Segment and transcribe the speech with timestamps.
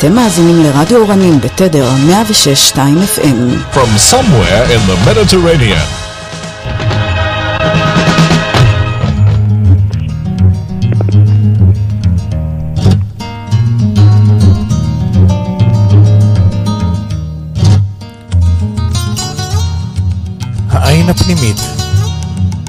[0.00, 1.90] אתם מאזינים לרדיו אורנים בתדר
[2.74, 3.74] 106.2 FM.
[3.74, 5.86] From somewhere in the Mediterranean.
[20.70, 21.56] העין הפנימית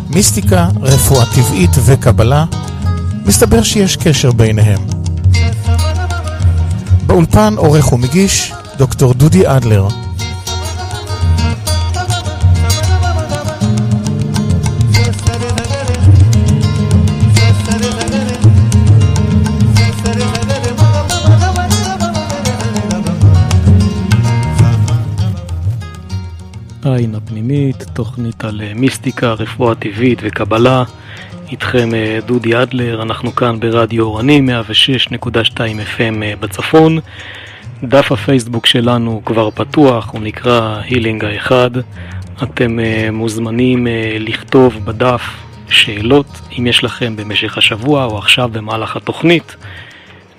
[0.10, 2.46] מיסטיקה, רפואה טבעית וקבלה,
[3.26, 5.01] מסתבר שיש קשר ביניהם.
[7.12, 9.88] באולפן עורך ומגיש דוקטור דודי אדלר.
[26.84, 30.84] העין הפנימית, תוכנית על מיסטיקה, רפואה טבעית וקבלה.
[31.52, 34.42] איתכם אה, דודי אדלר, אנחנו כאן ברדיו אורני
[35.22, 35.58] 106.2
[35.98, 37.00] FM אה, בצפון.
[37.84, 41.72] דף הפייסבוק שלנו כבר פתוח, הוא נקרא הילינג האחד.
[42.44, 42.78] אתם
[43.12, 43.88] מוזמנים
[44.20, 45.22] לכתוב בדף
[45.70, 49.56] שאלות, אם יש לכם במשך השבוע או עכשיו במהלך התוכנית.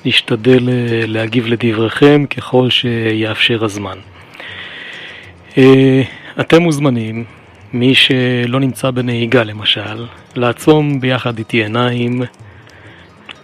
[0.05, 0.69] נשתדל
[1.07, 3.97] להגיב לדבריכם ככל שיאפשר הזמן.
[6.41, 7.25] אתם מוזמנים,
[7.75, 12.23] מי שלא נמצא בנהיגה למשל, לעצום ביחד איתי עיניים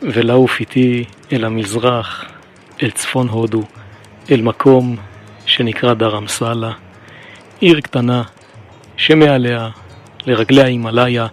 [0.03, 2.25] ולעוף איתי אל המזרח,
[2.83, 3.62] אל צפון הודו,
[4.31, 4.97] אל מקום
[5.47, 6.73] שנקרא דרמסלה,
[7.61, 8.23] עיר קטנה
[8.97, 9.69] שמעליה,
[10.27, 11.27] לרגלי ההימאליה,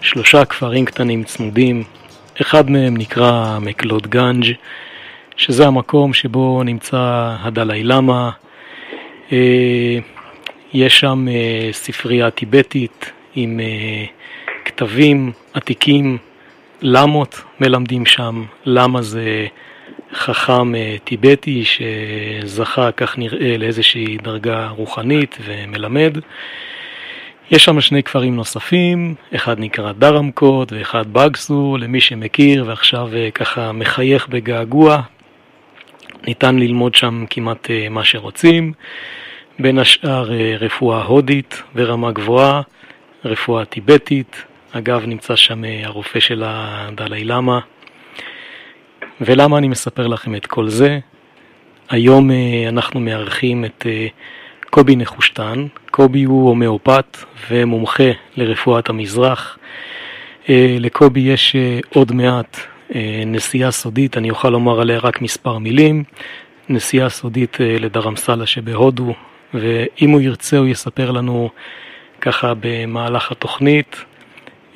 [0.00, 1.84] שלושה כפרים קטנים צמודים,
[2.40, 4.52] אחד מהם נקרא מקלוד גנג',
[5.36, 8.30] שזה המקום שבו נמצא הדלאי למה.
[10.74, 14.08] אה, יש שם uh, ספרייה טיבטית עם uh,
[14.64, 16.18] כתבים עתיקים,
[16.82, 19.46] למות מלמדים שם, למה זה
[20.12, 26.18] חכם uh, טיבטי שזכה, כך נראה, לאיזושהי דרגה רוחנית ומלמד.
[27.50, 34.28] יש שם שני כפרים נוספים, אחד נקרא דרמקוט ואחד בגסו, למי שמכיר ועכשיו ככה מחייך
[34.28, 35.02] בגעגוע.
[36.26, 38.72] ניתן ללמוד שם כמעט מה שרוצים.
[39.60, 42.62] בין השאר אה, רפואה הודית ברמה גבוהה,
[43.24, 47.60] רפואה טיבטית, אגב נמצא שם אה, הרופא של הדלאי למה.
[49.20, 50.98] ולמה אני מספר לכם את כל זה?
[51.90, 53.86] היום אה, אנחנו מארחים את
[54.70, 55.66] קובי נחושתן.
[55.90, 57.16] קובי הוא הומאופת
[57.50, 59.58] ומומחה לרפואת המזרח.
[60.80, 61.56] לקובי יש
[61.94, 62.56] עוד מעט
[63.26, 66.04] נסיעה סודית, אני אוכל לומר עליה רק מספר מילים.
[66.68, 69.14] נסיעה סודית לדרמסלה שבהודו,
[69.54, 71.50] ואם הוא ירצה הוא יספר לנו
[72.20, 74.04] ככה במהלך התוכנית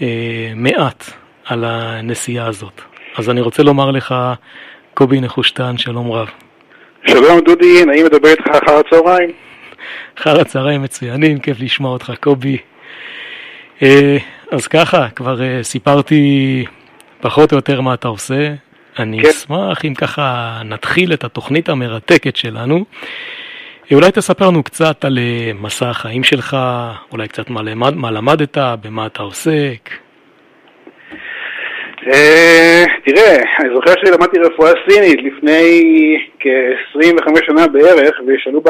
[0.02, 1.10] אה, מעט
[1.44, 2.80] על הנסיעה הזאת.
[3.16, 4.14] אז אני רוצה לומר לך,
[4.94, 6.30] קובי נחושתן, שלום רב.
[7.06, 9.30] שלום דודי, נעים לדבר איתך אחר הצהריים.
[10.18, 12.58] אחר הצהריים מצוינים, כיף לשמוע אותך קובי.
[13.82, 14.16] אה,
[14.50, 16.64] אז ככה, כבר אה, סיפרתי
[17.20, 18.54] פחות או יותר מה אתה עושה.
[18.98, 19.28] אני כן.
[19.28, 22.84] אשמח אם ככה נתחיל את התוכנית המרתקת שלנו.
[23.94, 26.56] אולי תספר לנו קצת על אה, מסע החיים שלך,
[27.12, 29.90] אולי קצת מה, למד, מה למדת, במה אתה עוסק.
[32.12, 35.82] אה, תראה, אני זוכר שלמדתי רפואה סינית לפני
[36.40, 38.62] כ-25 שנה בערך, וישאלו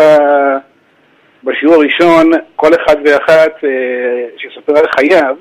[1.44, 3.70] בשיעור הראשון כל אחד ואחת אה,
[4.36, 5.36] שיספר על חייו.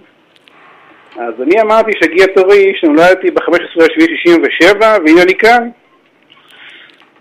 [1.17, 3.51] אז אני אמרתי שהגיע תורי שנולדתי ב-15
[3.97, 5.69] ביולי 67, והנה אני כאן.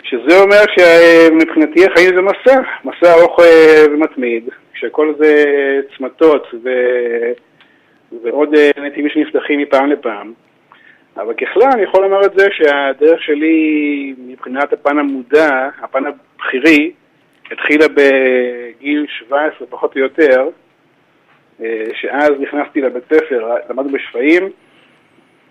[0.03, 5.45] שזה אומר שמבחינתי החיים זה מסע, מסע ארוך אה, ומתמיד, שכל זה
[5.97, 6.69] צמתות ו...
[8.23, 10.33] ועוד אה, נתיבים שנפתחים מפעם לפעם.
[11.17, 16.93] אבל ככלל אני יכול לומר את זה שהדרך שלי מבחינת הפן המודע, הפן הבכירי,
[17.51, 20.49] התחילה בגיל 17 פחות או יותר,
[21.63, 24.51] אה, שאז נכנסתי לבית ספר, למדנו בשפיים,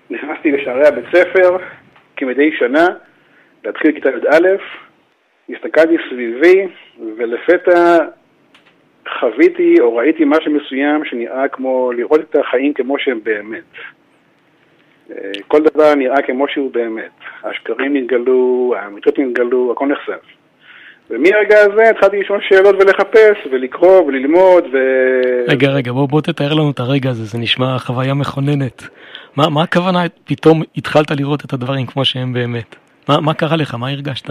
[0.09, 1.57] נכנסתי לשערי הבית ספר
[2.16, 2.87] כמדי שנה,
[3.66, 4.47] להתחיל כיתה י"א,
[5.50, 6.67] הסתכלתי סביבי,
[7.17, 7.97] ולפתע
[9.20, 13.64] חוויתי או ראיתי משהו מסוים שנראה כמו לראות את החיים כמו שהם באמת.
[15.11, 17.11] אה, כל דבר נראה כמו שהוא באמת.
[17.44, 20.22] השקרים נתגלו, האמיתות נתגלו, הכל נחשף.
[21.09, 24.78] ומהרגע הזה התחלתי לשאול שאלות ולחפש ולקרוא וללמוד ו...
[25.47, 28.84] רגע, רגע, בוא, בוא תתאר לנו את הרגע הזה, זה נשמע חוויה מכוננת.
[29.35, 32.76] מה, מה הכוונה פתאום התחלת לראות את הדברים כמו שהם באמת?
[33.09, 33.76] מה, מה קרה לך?
[33.76, 34.29] מה הרגשת?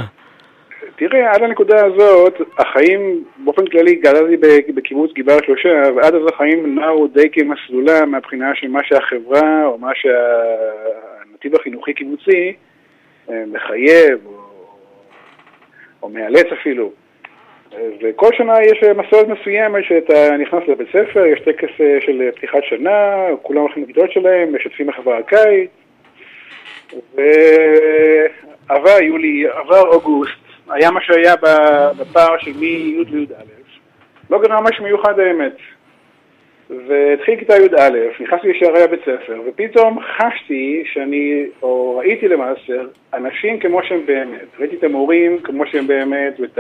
[0.97, 4.37] תראה, עד הנקודה הזאת, החיים, באופן כללי, גדלתי
[4.75, 9.91] בקיבוץ גבעה שלושה, ועד אז החיים נעו די כמסלולה מהבחינה של מה שהחברה, או מה
[9.95, 12.53] שהנתיב החינוכי קיבוצי
[13.31, 14.49] אה, מחייב, או
[16.03, 16.93] או מאלץ אפילו.
[18.03, 21.69] וכל שנה יש מסורת מסוימת שאתה נכנס לבית ספר, יש טקס
[22.01, 25.71] של פתיחת שנה, כולם הולכים לכיתות שלהם, משתפים מחבר הקיץ,
[28.69, 30.33] ועבר יולי, עבר אוגוסט,
[30.71, 31.35] היה מה שהיה
[31.99, 33.35] בפער של מי' לי"א,
[34.31, 35.57] לא קרה משהו מיוחד האמת.
[36.71, 42.83] והתחיל כיתה י"א, נכנסתי לשערי הבית ספר, ופתאום חשתי שאני, או ראיתי למעשה,
[43.15, 44.47] אנשים כמו שהם באמת.
[44.59, 46.59] ראיתי את המורים כמו שהם באמת, ואת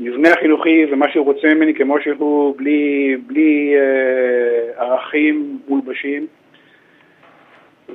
[0.00, 6.26] המבנה החינוכי ומה שהוא רוצה ממני כמו שהוא, בלי, בלי אה, ערכים מולבשים.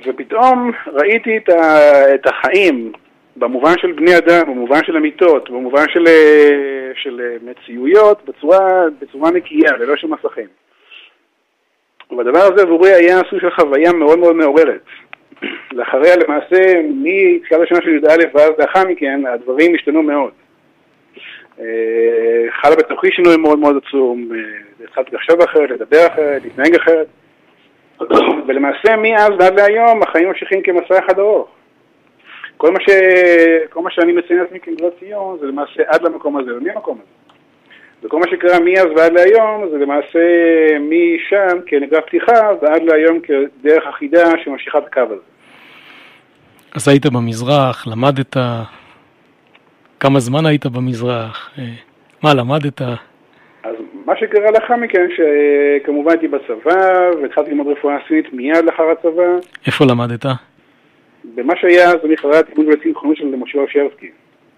[0.06, 2.92] ופתאום ראיתי את, ה, את החיים
[3.36, 9.72] במובן של בני אדם, במובן של אמיתות, במובן של, אה, של מציאויות, בצורה, בצורה נקייה,
[9.78, 10.46] ללא של מסכים.
[12.18, 14.84] והדבר הזה עבורי היה סוג של חוויה מאוד מאוד מעוררת.
[15.72, 20.30] לאחריה למעשה, מתחילת השנה של י"א ואז לאחר מכן, הדברים השתנו מאוד.
[21.60, 27.06] אה, חלה בתוכי שינוי מאוד מאוד עצום, אה, התחלתי לחשוב אחרת, לדבר אחרת, להתנהג אחרת,
[28.46, 31.48] ולמעשה מאז ועד להיום החיים ממשיכים כמסע אחד ארוך.
[32.62, 32.90] כל מה, ש...
[33.70, 37.32] כל מה שאני מציין לעצמי כמגלות ציון זה למעשה עד למקום הזה ומהמקום הזה.
[38.02, 40.20] וכל מה שקרה מאז ועד להיום זה למעשה
[40.80, 45.22] משם כנקרא פתיחה ועד להיום כדרך אחידה שממשיכה את הקו הזה.
[46.74, 48.36] אז היית במזרח, למדת,
[50.00, 51.64] כמה זמן היית במזרח, אה,
[52.22, 52.82] מה למדת?
[53.62, 53.74] אז
[54.06, 59.48] מה שקרה לאחר מכן, שכמובן הייתי בצבא והתחלתי ללמוד רפואה סינית מיד לאחר הצבא.
[59.66, 60.26] איפה למדת?
[61.34, 64.10] במה שהיה אז במכללת לימוד ולצמחונות של משה אושרסקי.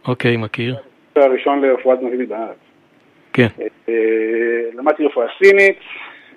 [0.09, 0.77] אוקיי, מכיר.
[1.17, 2.57] הראשון לרפואה תנועה בארץ.
[3.33, 3.47] כן.
[3.89, 3.95] אה,
[4.75, 5.79] למדתי רפואה סינית,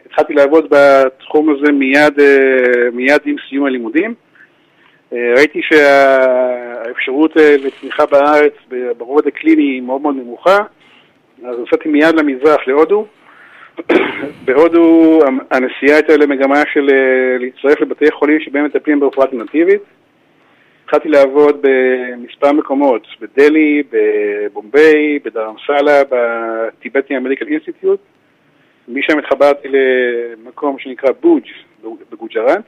[0.06, 4.14] התחלתי לעבוד בתחום הזה מיד, אה, מיד עם סיום הלימודים.
[5.14, 8.54] אה, ראיתי שהאפשרות לתמיכה בארץ
[8.98, 10.58] ברובד הקליני היא מאוד מאוד נמוכה,
[11.46, 13.06] אז נסעתי מיד למזרח, להודו.
[14.46, 15.20] בהודו
[15.52, 16.90] הנסיעה הייתה למגמה של
[17.40, 19.82] להצטרף לבתי חולים שבהם מטפלים ברפואה אלטרנטיבית.
[20.88, 28.00] התחלתי לעבוד במספר מקומות, בדלהי, בבומביי, בדרמסלה, בטיבטי המדיקל אינסטיטוט.
[28.88, 31.44] משם התחברתי למקום שנקרא בוג'
[32.12, 32.64] בגוג'ראט.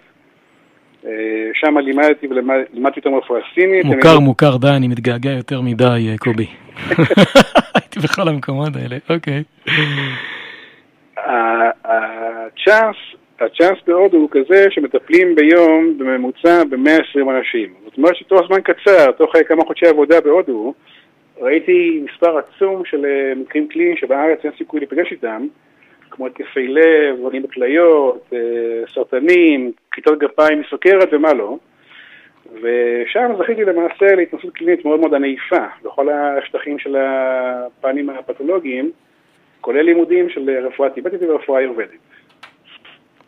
[1.05, 1.11] אה,
[1.53, 3.85] שם לימדתי ולימדתי יותר רפואה סינית.
[3.85, 6.47] מוכר, מוכר, די, אני מתגעגע יותר מדי, אה, קובי.
[7.75, 9.43] הייתי בכל המקומות האלה, אוקיי.
[11.85, 12.95] הצ'אנס
[13.41, 17.73] הצ'אנס בהודו הוא כזה שמטפלים ביום בממוצע ב-120 אנשים.
[17.85, 20.73] זאת אומרת שתוך זמן קצר, תוך כמה חודשי עבודה בהודו,
[21.39, 25.47] ראיתי מספר עצום של אה, מקרים קליניים שבארץ אין סיכוי להיפגש איתם,
[26.09, 28.39] כמו התקפי לב, דברים בכליות, אה,
[28.93, 31.57] סרטנים, כיתות גפיים מסוכרת ומה לא.
[32.61, 38.91] ושם זכיתי למעשה להתנסות קלינית מאוד מאוד ענפה בכל השטחים של הפנים הפתולוגיים,
[39.61, 42.08] כולל לימודים של רפואה טיבטית ורפואה אירובדית.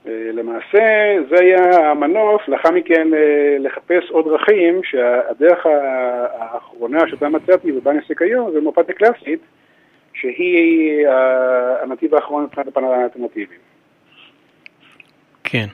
[0.08, 5.66] אה, למעשה זה היה המנוף, לאחר מכן אה, לחפש עוד דרכים שהדרך
[6.40, 9.40] האחרונה שאותה מצאתי ובה נעסק היום זה מופת הקלאסית
[10.14, 11.08] שהיא
[11.82, 13.60] הנתיב האחרון מבחינת הפן האלטרנטיביים.
[15.44, 15.66] כן.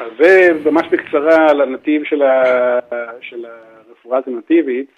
[0.00, 2.78] אז זה ממש בקצרה על הנתיב של, ה...
[3.20, 4.90] של הרפואה האלטרנטיבית.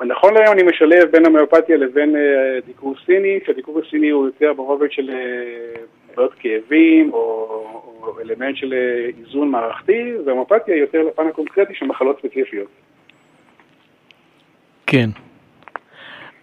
[0.00, 4.52] אה, נכון להיום אני משלב בין המאופתיה לבין uh, דיקור סיני, שהדיקור הסיני הוא יותר
[4.52, 7.18] ברובד של uh, בעיות כאבים או,
[8.02, 12.68] או אלמנט של uh, איזון מערכתי, והמאופתיה היא יותר לפן הקונקרטי של מחלות ספציפיות.
[14.86, 15.10] כן.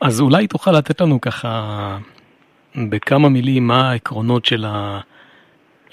[0.01, 1.97] אז אולי תוכל לתת לנו ככה
[2.89, 4.65] בכמה מילים מה העקרונות של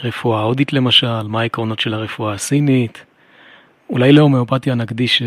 [0.00, 3.04] הרפואה ההודית למשל, מה העקרונות של הרפואה הסינית.
[3.90, 5.23] אולי להומאופתיה נקדיש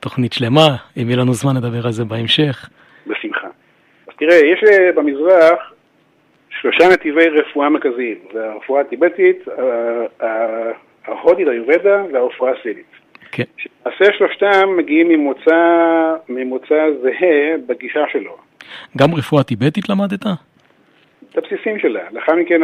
[0.00, 2.70] תוכנית שלמה, אם יהיה לנו זמן נדבר על זה בהמשך.
[3.06, 3.48] בשמחה.
[4.08, 4.60] אז תראה, יש
[4.94, 5.72] במזרח
[6.60, 9.44] שלושה נתיבי רפואה מרכזיים, זה הרפואה הטיבטית,
[11.06, 12.84] ההודית, היובדה והרפואה הסינית.
[13.32, 13.44] כן.
[13.86, 15.56] למעשה שלושתם מגיעים ממוצא,
[16.28, 18.36] ממוצא זהה בגישה שלו.
[18.98, 20.26] גם רפואה טיבטית למדת?
[21.30, 22.00] את הבסיסים שלה.
[22.12, 22.60] לאחר מכן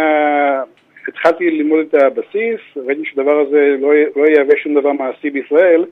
[1.09, 5.85] התחלתי ללמוד את הבסיס, ראיתי שהדבר הזה לא, לא יהווה שום דבר מעשי בישראל,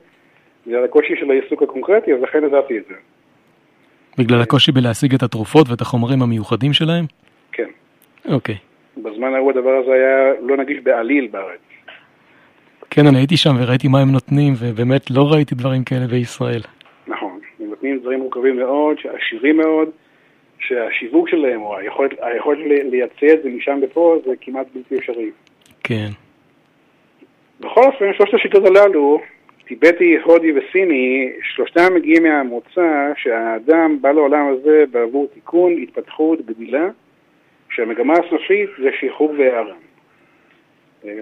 [0.67, 2.95] בגלל הקושי של העיסוק הקונקרטי, אז לכן עזבתי את זה.
[4.17, 7.05] בגלל הקושי בלהשיג את התרופות ואת החומרים המיוחדים שלהם?
[7.51, 7.69] כן.
[8.31, 8.55] אוקיי.
[8.97, 11.59] בזמן ההוא הדבר הזה היה לא נגיש בעליל בארץ.
[12.89, 16.61] כן, אני הייתי שם וראיתי מה הם נותנים, ובאמת לא ראיתי דברים כאלה בישראל.
[17.07, 19.89] נכון, הם נותנים דברים מורכבים מאוד, עשירים מאוד,
[20.59, 22.59] שהשיווק שלהם, או היכולת, היכולת
[22.91, 25.29] לייצא את זה משם לפה, זה כמעט בלתי אפשרי.
[25.83, 26.07] כן.
[27.59, 29.21] בכל אופן, שלושת השיטות הללו
[29.67, 36.87] טיבטי, הודי וסיני, שלושתם מגיעים מהמוצא שהאדם בא לעולם הזה בעבור תיקון, התפתחות, גדילה,
[37.69, 39.73] שהמגמה הסופית זה שחרור והערה.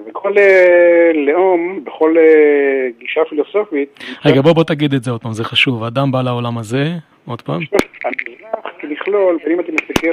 [0.08, 4.04] וכל אה, לאום, בכל אה, גישה פילוסופית...
[4.26, 5.84] רגע, בוא בוא תגיד את זה עוד פעם, זה חשוב.
[5.84, 6.84] האדם בא לעולם הזה,
[7.26, 7.62] עוד פעם.
[8.06, 10.08] המזרח כמכלול, ואם אתה מסתכל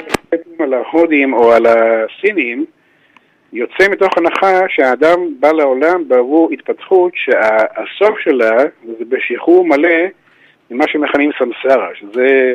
[0.58, 2.64] על ההודים או על הסינים,
[3.52, 9.98] יוצא מתוך הנחה שהאדם בא לעולם בעבור התפתחות שהסוף שלה זה בשחרור מלא
[10.70, 12.52] ממה שמכנים סמסרה, שזה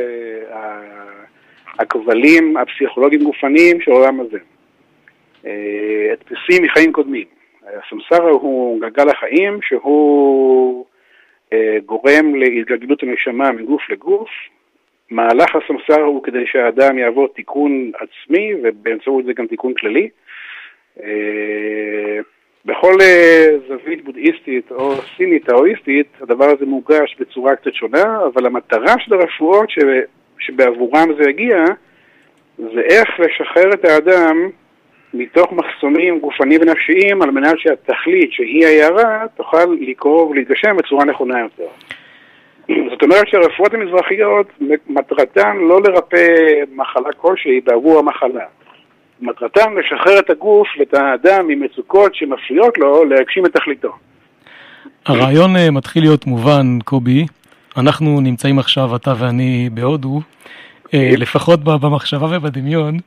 [1.79, 4.37] הכבלים הפסיכולוגיים גופניים של העולם הזה.
[5.45, 7.25] אה, הדפסים מחיים קודמים.
[7.65, 10.85] הסמסרה הוא גלגל החיים שהוא
[11.53, 14.29] אה, גורם להתגלגלות הנשמה מגוף לגוף.
[15.11, 20.09] מהלך הסמסרה הוא כדי שהאדם יעבור תיקון עצמי ובאמצעות זה גם תיקון כללי.
[21.03, 22.19] אה,
[22.65, 22.93] בכל
[23.67, 29.69] זווית בודהיסטית או סינית טאואיסטית הדבר הזה מוגש בצורה קצת שונה, אבל המטרה של הרפואות
[30.39, 31.65] שבעבורם זה הגיע
[32.57, 34.49] זה איך לשחרר את האדם
[35.13, 41.67] מתוך מחסומים גופניים ונפשיים על מנת שהתכלית שהיא העיירה תוכל לקרוא ולהתגשם בצורה נכונה יותר.
[42.67, 44.47] זאת אומרת שהרפואות המזרחיות
[44.87, 46.27] מטרתן לא לרפא
[46.71, 48.45] מחלה כלשהי בעבור המחלה.
[49.25, 53.91] מטרתן לשחרר את הגוף ואת האדם ממצוקות שמפריעות לו להגשים את תכליתו.
[55.05, 57.25] הרעיון אה, מתחיל להיות מובן, קובי.
[57.77, 60.22] אנחנו נמצאים עכשיו, אתה ואני, בהודו,
[60.94, 62.98] אה, לפחות במחשבה ובדמיון,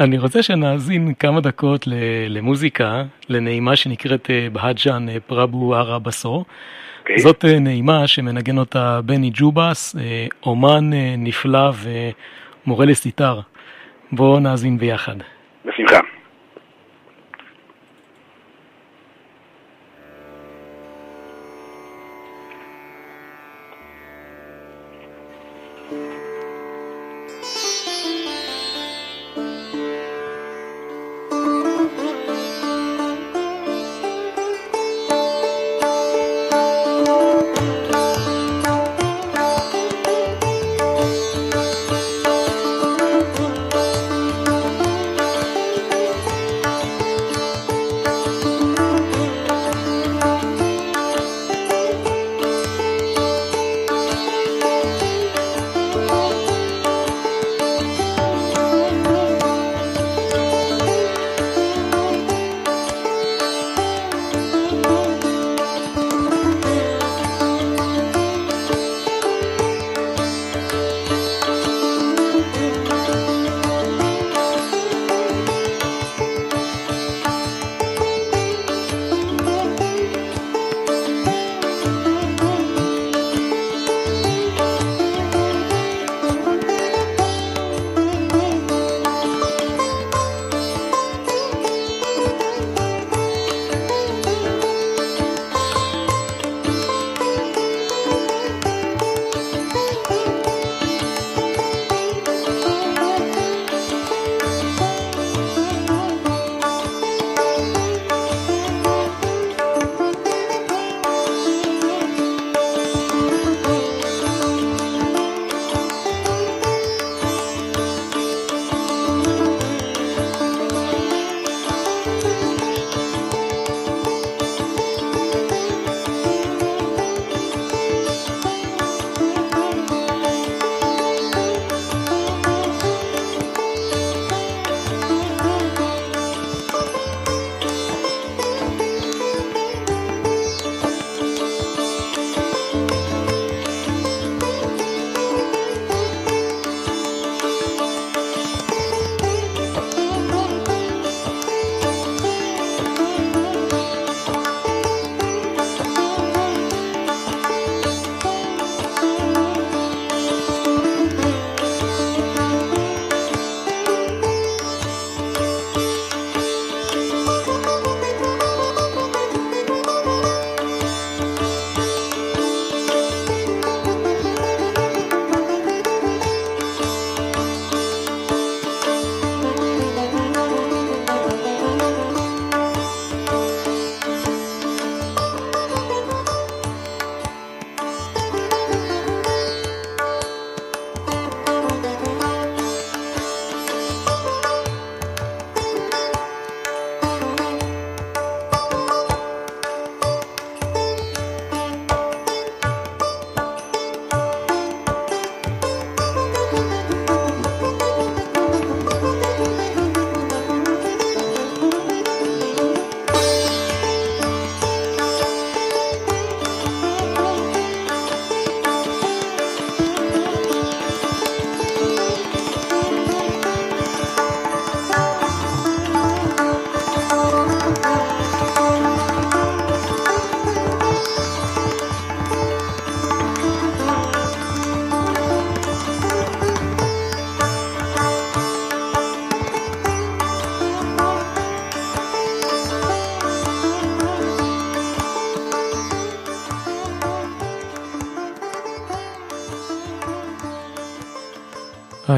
[0.00, 1.84] אני רוצה שנאזין כמה דקות
[2.28, 6.44] למוזיקה, לנעימה שנקראת אה, בהג'אן פרבו ארה בסו.
[6.44, 7.00] Okay.
[7.00, 7.18] אוקיי.
[7.18, 9.96] זאת נעימה שמנגן אותה בני ג'ובאס,
[10.46, 11.70] אומן נפלא
[12.66, 13.40] ומורה לסיטר.
[14.12, 15.16] בואו נאזין ביחד.
[15.64, 16.21] בשמחה.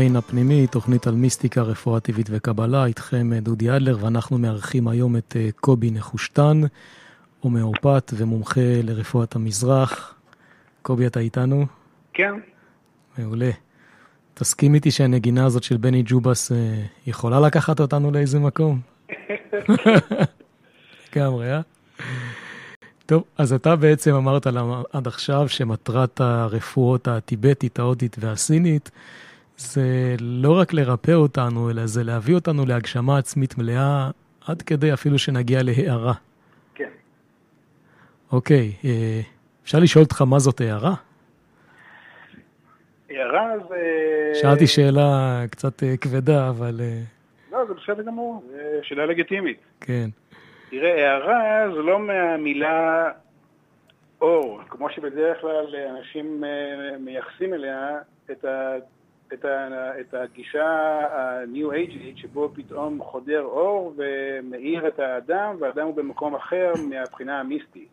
[0.05, 5.17] העין הפנימי, תוכנית על מיסטיקה, רפואה טבעית וקבלה, איתכם אה, דודי אדלר, ואנחנו מארחים היום
[5.17, 6.61] את אה, קובי נחושתן,
[7.41, 10.15] הומאופת ומומחה לרפואת המזרח.
[10.83, 11.67] קובי, אתה איתנו?
[12.13, 12.35] כן.
[13.19, 13.51] מעולה.
[14.35, 16.57] תסכים איתי שהנגינה הזאת של בני ג'ובס אה,
[17.07, 18.81] יכולה לקחת אותנו לאיזה מקום?
[21.17, 21.61] לגמרי, אה?
[23.07, 24.47] טוב, אז אתה בעצם אמרת
[24.93, 28.91] עד עכשיו שמטרת הרפואות הטיבטית, ההודית והסינית
[29.57, 34.11] זה לא רק לרפא אותנו, אלא זה להביא אותנו להגשמה עצמית מלאה,
[34.49, 36.13] עד כדי אפילו שנגיע להערה.
[36.75, 36.89] כן.
[38.33, 39.21] אוקיי, אה,
[39.65, 40.95] אפשר לשאול אותך מה זאת הערה?
[43.11, 43.77] הערה זה...
[44.35, 46.81] שאלתי שאלה קצת אה, כבדה, אבל...
[46.81, 47.01] אה,
[47.53, 49.59] לא, זה בסדר גמור, זו שאלה לגיטימית.
[49.81, 50.09] כן.
[50.71, 53.11] תראה, הערה זה לא מהמילה
[54.21, 55.67] אור, כמו שבדרך כלל
[55.99, 56.45] אנשים
[57.01, 57.99] מייחסים אליה
[58.31, 58.75] את ה...
[59.33, 60.69] את, ה, את הגישה
[61.13, 67.89] ה-new ageית שבו פתאום חודר אור ומאיר את האדם והאדם הוא במקום אחר מהבחינה המיסטית.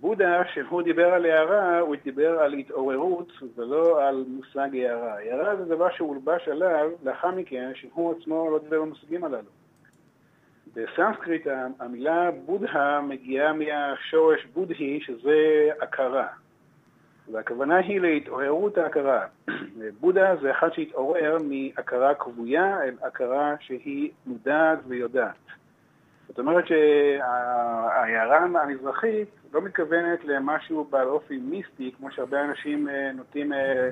[0.00, 5.14] בודה, כשהוא דיבר על הערה, הוא דיבר על התעוררות ולא על מושג הערה.
[5.18, 9.50] הערה זה דבר שהולבש עליו לאחר מכן, שהוא עצמו לא דיבר במושגים הללו.
[10.74, 11.46] בסנסקריט
[11.80, 16.26] המילה בודה מגיעה מהשורש בודהי שזה הכרה.
[17.32, 19.26] והכוונה היא להתעוררות ההכרה.
[20.00, 25.34] בודה זה אחד שהתעורר מהכרה כבויה אל הכרה שהיא מודעת ויודעת.
[26.28, 33.52] זאת אומרת שההערה המזרחית לא מתכוונת למשהו בעל אופי מיסטי, כמו שהרבה אנשים אה, נוטים
[33.52, 33.90] אה,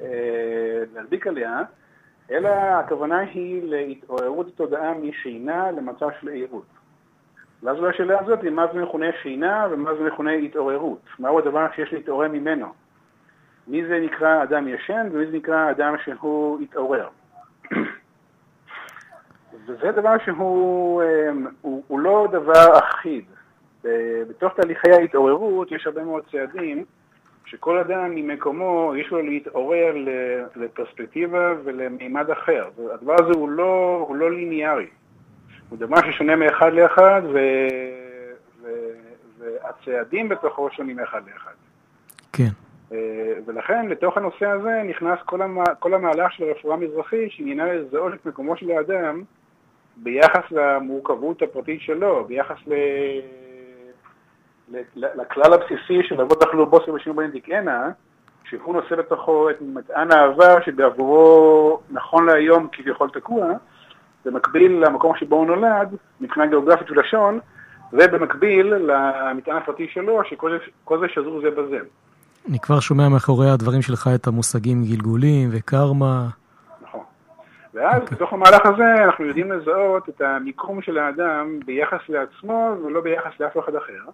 [0.00, 1.62] אה, להדביק עליה,
[2.30, 6.79] אלא הכוונה היא להתעוררות התודעה משינה למצב של עירות.
[7.62, 11.00] ואז עולה השאלה הזאת מה זה מכונה שינה ומה זה מכונה התעוררות.
[11.18, 12.66] מהו הדבר שיש להתעורר ממנו?
[13.68, 17.08] מי זה נקרא אדם ישן ומי זה נקרא אדם שהוא התעורר.
[19.66, 23.24] וזה דבר שהוא אמ, הוא, הוא לא דבר אחיד.
[24.28, 26.84] בתוך תהליכי ההתעוררות יש הרבה מאוד צעדים
[27.44, 29.94] שכל אדם ממקומו יש לו להתעורר
[30.56, 32.68] לפרספקטיבה ולמימד אחר.
[32.94, 34.86] הדבר הזה הוא לא, הוא לא ליניארי.
[35.70, 37.38] הוא דבר ששונה מאחד לאחד, ו...
[38.62, 38.68] ו...
[39.38, 41.52] והצעדים בתוכו שונים מאחד לאחד.
[42.32, 42.48] כן.
[42.92, 45.58] אה, ולכן לתוך הנושא הזה נכנס כל, המ...
[45.78, 49.22] כל המהלך של הרפואה המזרחית שעניינה לזהות את מקומו של האדם
[49.96, 52.74] ביחס למורכבות הפרטית שלו, ביחס ל...
[54.94, 57.90] לכלל הבסיסי של אבות אכלו בוסר ושינוי בנדיקנה,
[58.44, 63.46] שהוא נושא לתוכו את מטען העבר שבעבורו נכון להיום כביכול תקוע,
[64.24, 67.38] במקביל למקום שבו הוא נולד, מבחינה גיאוגרפית ולשון,
[67.92, 71.78] ובמקביל למטען הפרטי שלו, שכל זה שזור זה בזה.
[72.48, 76.28] אני כבר שומע מאחורי הדברים שלך את המושגים גלגולים וקרמה.
[76.82, 77.00] נכון.
[77.74, 78.02] ואז okay.
[78.02, 78.16] אוקיי.
[78.16, 83.58] בתוך המהלך הזה אנחנו יודעים לזהות את המיקום של האדם ביחס לעצמו ולא ביחס לאף
[83.58, 84.10] אחד אחר.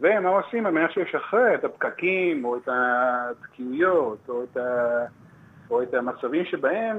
[0.00, 5.04] ומה עושים על מנת לשחרר את הפקקים או את התקיעויות או את, ה...
[5.70, 6.96] או את המצבים שבהם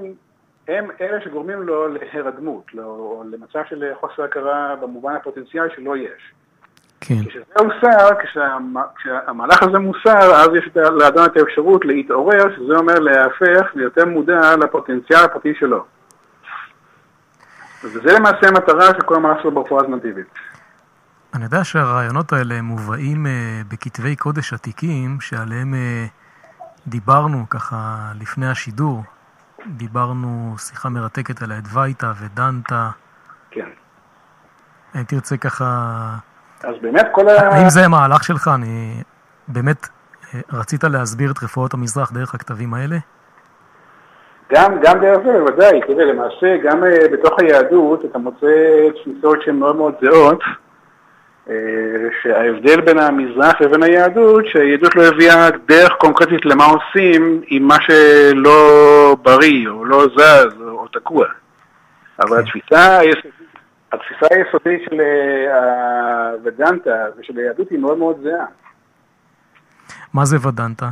[0.70, 6.34] הם אלה שגורמים לו להירדמות, לא, למצב של חוסר הכרה במובן הפוטנציאלי שלא יש.
[7.02, 7.26] כן.
[7.26, 8.10] כשזה הוסר,
[8.96, 15.20] כשהמהלך הזה מוסר, אז יש לאדם את האפשרות להתעורר, שזה אומר להפך ליותר מודע לפוטנציאל
[15.24, 15.86] הפרטי שלו.
[17.84, 20.28] וזה למעשה המטרה של כל המהלך שלו ברפואה הזנטיבית.
[21.34, 23.30] אני יודע שהרעיונות האלה מובאים uh,
[23.74, 29.04] בכתבי קודש עתיקים, שעליהם uh, דיברנו ככה לפני השידור.
[29.68, 32.88] דיברנו שיחה מרתקת על האדווייתא ודנתא.
[33.52, 33.70] כן.
[34.96, 35.66] אם תרצה ככה...
[36.64, 37.56] אז באמת כל ה...
[37.56, 38.50] האם זה המהלך שלך?
[38.56, 39.04] אני
[39.48, 39.88] באמת
[40.34, 42.98] אה, רצית להסביר את רפואות המזרח דרך הכתבים האלה?
[44.52, 48.48] גם, גם דרך זה בוודאי, תראה, למעשה גם uh, בתוך היהדות אתה מוצא
[48.96, 50.40] תפיסות שהן מאוד מאוד זהות,
[52.24, 59.16] שההבדל בין המזרח לבין היהדות, שהיהדות לא הביאה דרך קונקרטית למה עושים עם מה שלא
[59.22, 61.26] בריא או לא זז או, או תקוע.
[62.20, 62.38] אבל כן.
[62.38, 63.00] התפיסה
[63.92, 65.02] התפיסה היסודית של
[66.34, 68.46] הוודנטה ושל היהדות היא מאוד מאוד זהה.
[70.14, 70.90] מה זה ודנטה?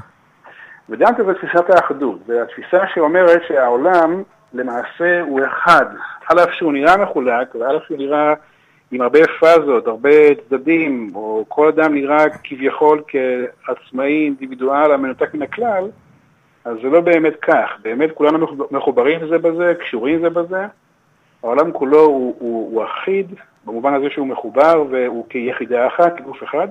[0.89, 5.85] ודנטה זה תפיסת האחדות, זו התפיסה שאומרת שהעולם למעשה הוא אחד,
[6.29, 8.33] על אף שהוא נראה מחולק, ועל אף שהוא נראה
[8.91, 15.89] עם הרבה פאזות, הרבה צדדים, או כל אדם נראה כביכול כעצמאי, אינדיבידואל, המנותק מן הכלל,
[16.65, 17.69] אז זה לא באמת כך.
[17.81, 20.65] באמת כולנו מחוברים זה בזה, קשורים זה בזה.
[21.43, 23.33] העולם כולו הוא, הוא, הוא אחיד,
[23.65, 26.67] במובן הזה שהוא מחובר והוא כיחידה אחת, כגוף אחד.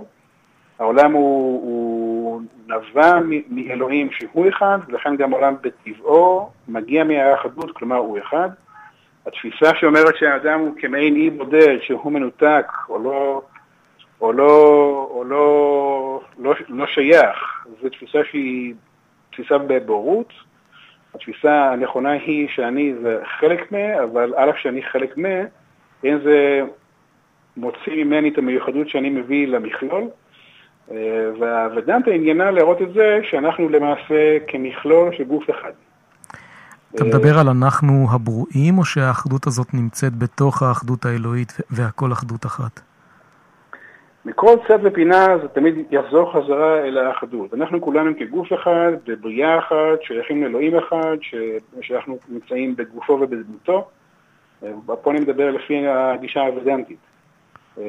[0.79, 8.19] העולם הוא, הוא נבע מאלוהים שהוא אחד, ולכן גם עולם בטבעו מגיע מהאחדות, כלומר הוא
[8.19, 8.49] אחד.
[9.27, 13.43] התפיסה שאומרת שהאדם הוא כמעין אי בודד, שהוא מנותק או לא,
[14.21, 18.75] או לא, או לא, לא, לא שייך, זו תפיסה שהיא
[19.33, 20.33] תפיסה בבורות.
[21.15, 25.39] התפיסה הנכונה היא שאני זה חלק מה, אבל על אף שאני חלק מה,
[26.05, 26.63] אין זה
[27.57, 30.05] מוציא ממני את המיוחדות שאני מביא למכלול.
[30.91, 35.73] אה, והוודנטה עניינה להראות את זה שאנחנו למעשה כמכלול של גוף אחד.
[36.95, 42.81] אתה מדבר על אנחנו הברואים, או שהאחדות הזאת נמצאת בתוך האחדות האלוהית והכל אחדות אחת?
[44.25, 47.55] מכל צד ופינה זה תמיד יחזור חזרה אל האחדות.
[47.55, 51.35] אנחנו כולנו כגוף אחד, בבריאה אחת, שייכים לאלוהים אחד, ש...
[51.81, 53.89] שאנחנו נמצאים בגופו ובדמותו.
[54.63, 54.71] אה,
[55.03, 56.99] פה אני מדבר לפי הגישה הוודנטית.
[57.79, 57.85] אה,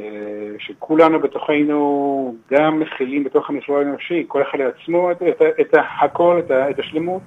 [0.60, 6.52] שכולנו בתוכנו גם מכילים בתוך המכלול האנושי, כל אחד לעצמו את, את, את הכל, את,
[6.52, 7.22] את השלמות.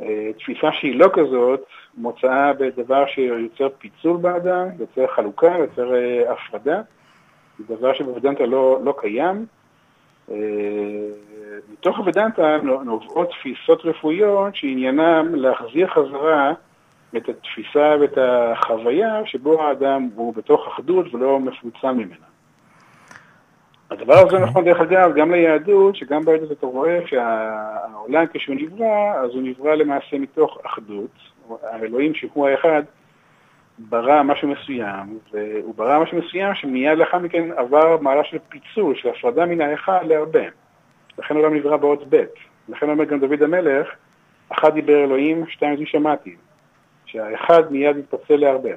[0.00, 1.64] אה, תפיסה שהיא לא כזאת,
[1.96, 5.92] מוצאה בדבר שיוצר פיצול באדם, יוצר חלוקה, יוצר
[6.28, 6.80] הפרדה.
[7.58, 9.46] זה דבר שבוודנטה לא, לא קיים.
[10.30, 10.36] אה,
[11.72, 16.52] מתוך הוודנטה נובעות תפיסות רפואיות שעניינם להחזיר חזרה
[17.16, 22.26] את התפיסה ואת החוויה שבו האדם הוא בתוך אחדות ולא מפוצל ממנה.
[23.90, 24.38] הדבר הזה.
[24.38, 29.74] נכון דרך אגב גם ליהדות, שגם ביהדות אתה רואה שהעולם כשהוא נברא, אז הוא נברא
[29.74, 31.10] למעשה מתוך אחדות.
[31.62, 32.82] האלוהים שהוא האחד
[33.78, 39.08] ברא משהו מסוים, והוא ברא משהו מסוים שמיד לאחר מכן עבר מעלה של פיצול, של
[39.08, 40.44] הפרדה מן האחד להרבה.
[41.18, 42.24] לכן העולם נברא באות ב'.
[42.68, 43.88] לכן אומר גם דוד המלך,
[44.48, 46.36] אחד דיבר אלוהים, שתיים זו שמעתי.
[47.06, 48.70] שהאחד מיד מתפצל להרבה.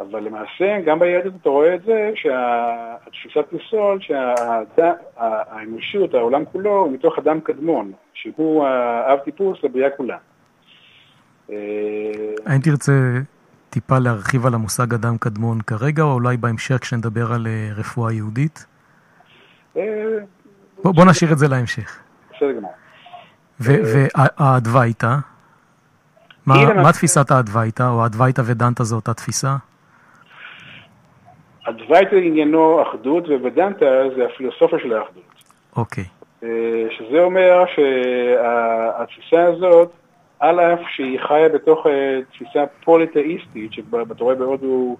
[0.00, 7.18] אבל למעשה, גם ביהדות אתה רואה את זה, שהתפיסת יסוד, שהאנושות, העולם כולו, הוא מתוך
[7.18, 10.16] אדם קדמון, שהוא האב טיפוס לבריאה כולה.
[12.46, 12.92] האם תרצה
[13.70, 18.66] טיפה להרחיב על המושג אדם קדמון כרגע, או אולי בהמשך כשנדבר על אה, רפואה יהודית?
[19.76, 19.82] אה,
[20.82, 21.98] בוא, בוא נשאיר את זה להמשך.
[22.36, 22.72] בסדר גמור.
[23.60, 25.16] והאדווייתא,
[26.46, 29.56] מה, מה תפיסת האדווייתא, או האדווייתא ודנתא זו אותה תפיסה?
[31.64, 35.24] אדווייתא עניינו אחדות, וודנתא זה הפילוסופיה של האחדות.
[35.76, 36.04] אוקיי.
[36.42, 36.48] אה,
[36.90, 39.90] שזה אומר שהתפיסה הזאת
[40.40, 41.90] על אף שהיא חיה בתוך uh,
[42.32, 44.96] תפיסה פוליטאיסטית, שאתה רואה בהודו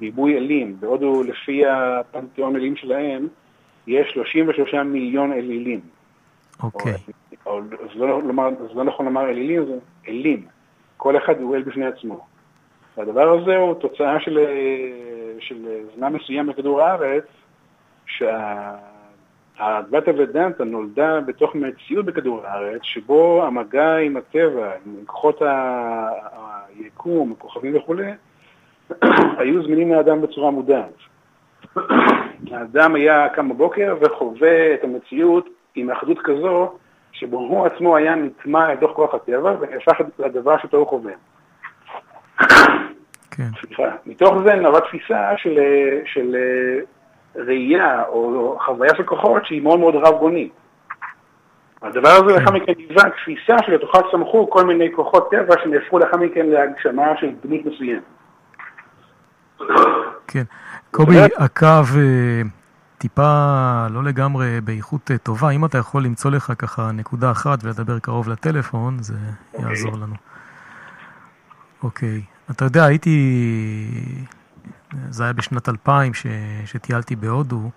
[0.00, 3.28] ריבוי אלים, בהודו לפי הפנתיאון אלים שלהם,
[3.86, 5.80] יש 33 מיליון אלילים.
[6.62, 6.92] אוקיי.
[7.46, 7.60] או,
[7.94, 10.46] זה, לא, לומר, זה לא נכון לומר אלילים, זה אלים.
[10.96, 12.26] כל אחד הוא אל בפני עצמו.
[12.96, 14.44] והדבר הזה הוא תוצאה של, אה,
[15.40, 17.24] של זמן מסוים בכדור הארץ,
[18.06, 18.74] שה...
[19.58, 25.42] הדת הוודנטה נולדה בתוך מציאות בכדור הארץ, שבו המגע עם הטבע, עם כוחות
[26.78, 28.12] היקום, הכוכבים וכולי,
[29.38, 30.94] היו זמינים לאדם בצורה מודעת.
[32.50, 36.72] האדם היה קם בבוקר וחווה את המציאות עם אחדות כזו,
[37.12, 41.12] שבו הוא עצמו היה נטמע לתוך כוח הטבע ונהפך לדבר שאותו הוא חווה.
[43.38, 43.48] כן.
[43.60, 43.82] סליחה.
[44.06, 45.58] מתוך זה נבעה תפיסה של,
[46.04, 46.36] של
[47.36, 50.52] ראייה או חוויה של כוחות שהיא מאוד מאוד רב-גונית.
[51.82, 56.46] הדבר הזה לאחר מכן היווה תפיסה שלתוכה צמחו כל מיני כוחות טבע שנהפכו לאחר מכן
[56.46, 58.02] להגשמה של דמות מסוימת.
[60.26, 60.42] כן.
[60.90, 62.42] קובי, הקו אה,
[62.98, 65.50] טיפה לא לגמרי באיכות אה, טובה.
[65.50, 69.14] אם אתה יכול למצוא לך ככה נקודה אחת ולדבר קרוב לטלפון, זה
[69.54, 69.68] אוקיי.
[69.68, 70.14] יעזור לנו.
[71.82, 72.22] אוקיי.
[72.50, 73.18] אתה יודע, הייתי
[75.10, 76.26] זה היה בשנת 2000 ש,
[76.64, 77.70] שטיילתי בהודו,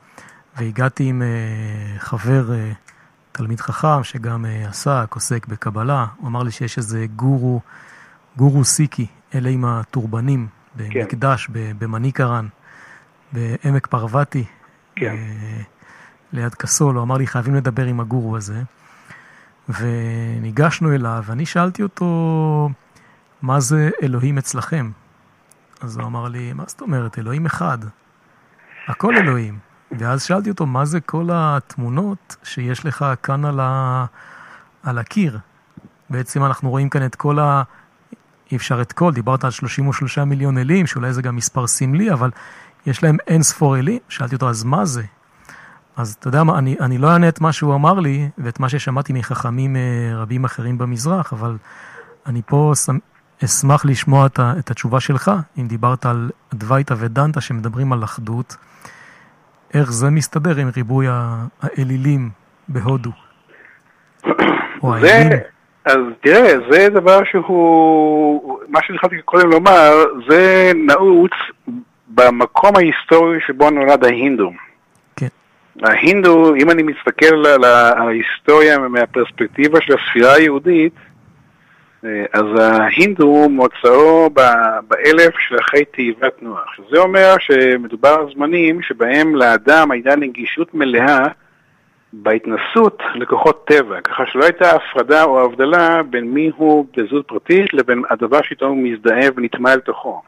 [0.57, 2.75] והגעתי עם uh, חבר, uh,
[3.31, 7.61] תלמיד חכם, שגם uh, עסק, עוסק בקבלה, הוא אמר לי שיש איזה גורו,
[8.37, 11.53] גורו סיקי, אלה עם הטורבנים, במקדש, כן.
[11.79, 12.47] במניקרן,
[13.33, 14.43] בעמק פרווטי,
[14.95, 15.15] כן.
[16.33, 18.61] ליד קסול, הוא אמר לי, חייבים לדבר עם הגורו הזה.
[19.69, 22.69] וניגשנו אליו, ואני שאלתי אותו,
[23.41, 24.91] מה זה אלוהים אצלכם?
[25.81, 27.77] אז הוא אמר לי, מה זאת אומרת, אלוהים אחד.
[28.87, 29.59] הכל אלוהים.
[29.99, 34.05] ואז שאלתי אותו, מה זה כל התמונות שיש לך כאן על, ה...
[34.83, 35.39] על הקיר?
[36.09, 37.63] בעצם אנחנו רואים כאן את כל ה...
[38.51, 42.29] אי אפשר את כל, דיברת על 33 מיליון אלים, שאולי זה גם מספר סמלי, אבל
[42.85, 43.99] יש להם אין ספור אלים.
[44.09, 45.03] שאלתי אותו, אז מה זה?
[45.95, 48.69] אז אתה יודע מה, אני, אני לא אענה את מה שהוא אמר לי, ואת מה
[48.69, 49.81] ששמעתי מחכמים אה,
[50.15, 51.57] רבים אחרים במזרח, אבל
[52.25, 52.71] אני פה
[53.45, 58.55] אשמח לשמוע את, את התשובה שלך, אם דיברת על דווייתא ודנתא שמדברים על אחדות,
[59.73, 61.05] איך זה מסתדר עם ריבוי
[61.61, 62.29] האלילים
[62.67, 63.11] בהודו?
[64.83, 65.39] או האלים?
[65.85, 69.91] אז תראה, זה דבר שהוא, מה שהתחלתי קודם לומר,
[70.29, 71.31] זה נעוץ
[72.07, 74.51] במקום ההיסטורי שבו נולד ההינדו.
[75.15, 75.27] כן.
[75.83, 80.93] ההינדו, אם אני מסתכל על ההיסטוריה מהפרספקטיבה של הספירה היהודית,
[82.33, 84.29] אז ההינדו מוצאו
[84.87, 86.65] באלף של אחרי תיבת נוח.
[86.75, 91.23] שזה אומר שמדובר על זמנים שבהם לאדם הייתה נגישות מלאה
[92.13, 98.03] בהתנסות לכוחות טבע, ככה שלא הייתה הפרדה או הבדלה בין מי הוא בזהות פרטית לבין
[98.09, 100.21] הדבר שאיתו הוא מזדהה ונטמע אל תוכו.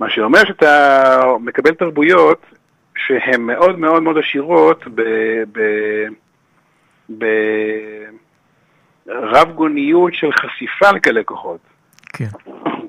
[0.00, 2.40] מה שאומר שאתה מקבל תרבויות
[2.96, 5.02] שהן מאוד מאוד מאוד עשירות ב...
[5.52, 5.60] ב...
[7.18, 7.24] ב...
[9.08, 11.60] רב גוניות של חשיפה לכאלה כוחות.
[12.12, 12.26] כן.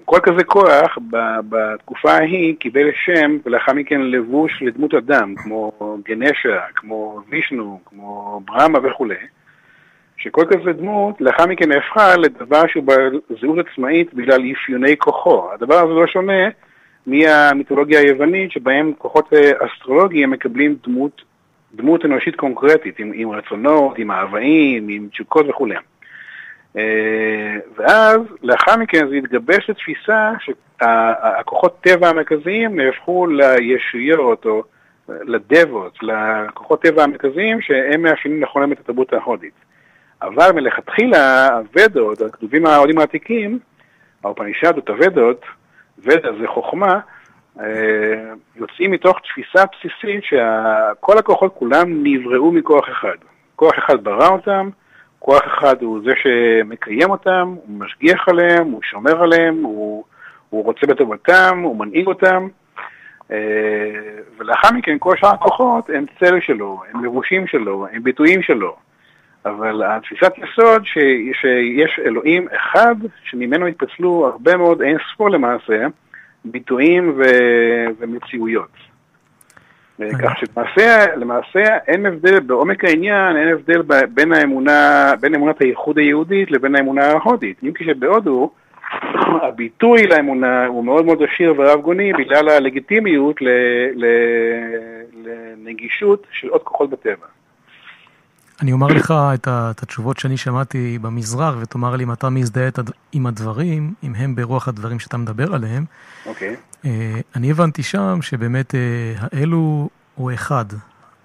[0.06, 5.72] כל כזה כוח ב- בתקופה ההיא קיבל שם ולאחר מכן לבוש לדמות אדם, כמו
[6.06, 9.16] גנשה, כמו וישנו, כמו ברמה וכולי,
[10.18, 15.52] שכל כזה דמות לאחר מכן הפכה לדבר שהוא בעל זהות עצמאית בגלל אפיוני כוחו.
[15.54, 16.50] הדבר הזה לא שונה
[17.08, 21.22] מהמיתולוגיה היוונית שבהם כוחות אה, אסטרולוגיים מקבלים דמות,
[21.76, 25.76] דמות אנושית קונקרטית, עם, עם רצונות, עם מאוויים, עם תשוקות וכולי.
[26.78, 34.64] אה, ואז לאחר מכן זה התגבש לתפיסה שהכוחות טבע המרכזיים נהפכו לישויות או
[35.10, 39.54] לדבות, לכוחות טבע המרכזיים שהם מאפיינים לכל את התרבות ההודית.
[40.22, 43.60] אבל מלכתחילה הוודות, הכתובים ההודים העתיקים,
[44.24, 45.42] האופנישדות, הוודות,
[46.00, 47.00] ודה זה חוכמה,
[47.60, 47.66] אה,
[48.56, 53.18] יוצאים מתוך תפיסה בסיסית שכל הכוחות כולם נבראו מכוח אחד.
[53.56, 54.70] כוח אחד ברא אותם,
[55.26, 60.04] כוח אחד הוא זה שמקיים אותם, הוא משגיח עליהם, הוא שומר עליהם, הוא,
[60.50, 62.48] הוא רוצה בטובתם, הוא מנהיג אותם,
[63.32, 63.38] אה,
[64.38, 68.76] ולאחר מכן כל שאר הכוחות הם צל שלו, הם לבושים שלו, הם ביטויים שלו.
[69.46, 70.98] אבל התפיסת יסוד ש,
[71.42, 75.86] שיש אלוהים אחד שממנו התפצלו הרבה מאוד, אין ספור למעשה,
[76.46, 77.24] ביטויים ו,
[78.00, 78.93] ומציאויות.
[80.00, 83.82] כך שלמעשה למעשה אין הבדל, בעומק העניין אין הבדל
[84.14, 87.58] בין האמונה, בין אמונת הייחוד היהודית לבין האמונה ההודית.
[87.64, 88.52] אם כי שבהודו
[89.42, 93.48] הביטוי לאמונה הוא מאוד מאוד עשיר ורב גוני בגלל הלגיטימיות ל,
[93.96, 94.06] ל,
[95.26, 97.26] לנגישות של עוד כוחות בטבע.
[98.62, 102.70] אני אומר לך את, ה, את התשובות שאני שמעתי במזרח, ותאמר לי אם אתה מזדהה
[103.12, 105.86] עם הדברים, אם הם ברוח הדברים שאתה מדבר עליהם.
[106.26, 106.50] אוקיי.
[106.50, 106.56] אה,
[107.36, 108.80] אני הבנתי שם שבאמת אה,
[109.32, 110.66] האלו הוא אחד,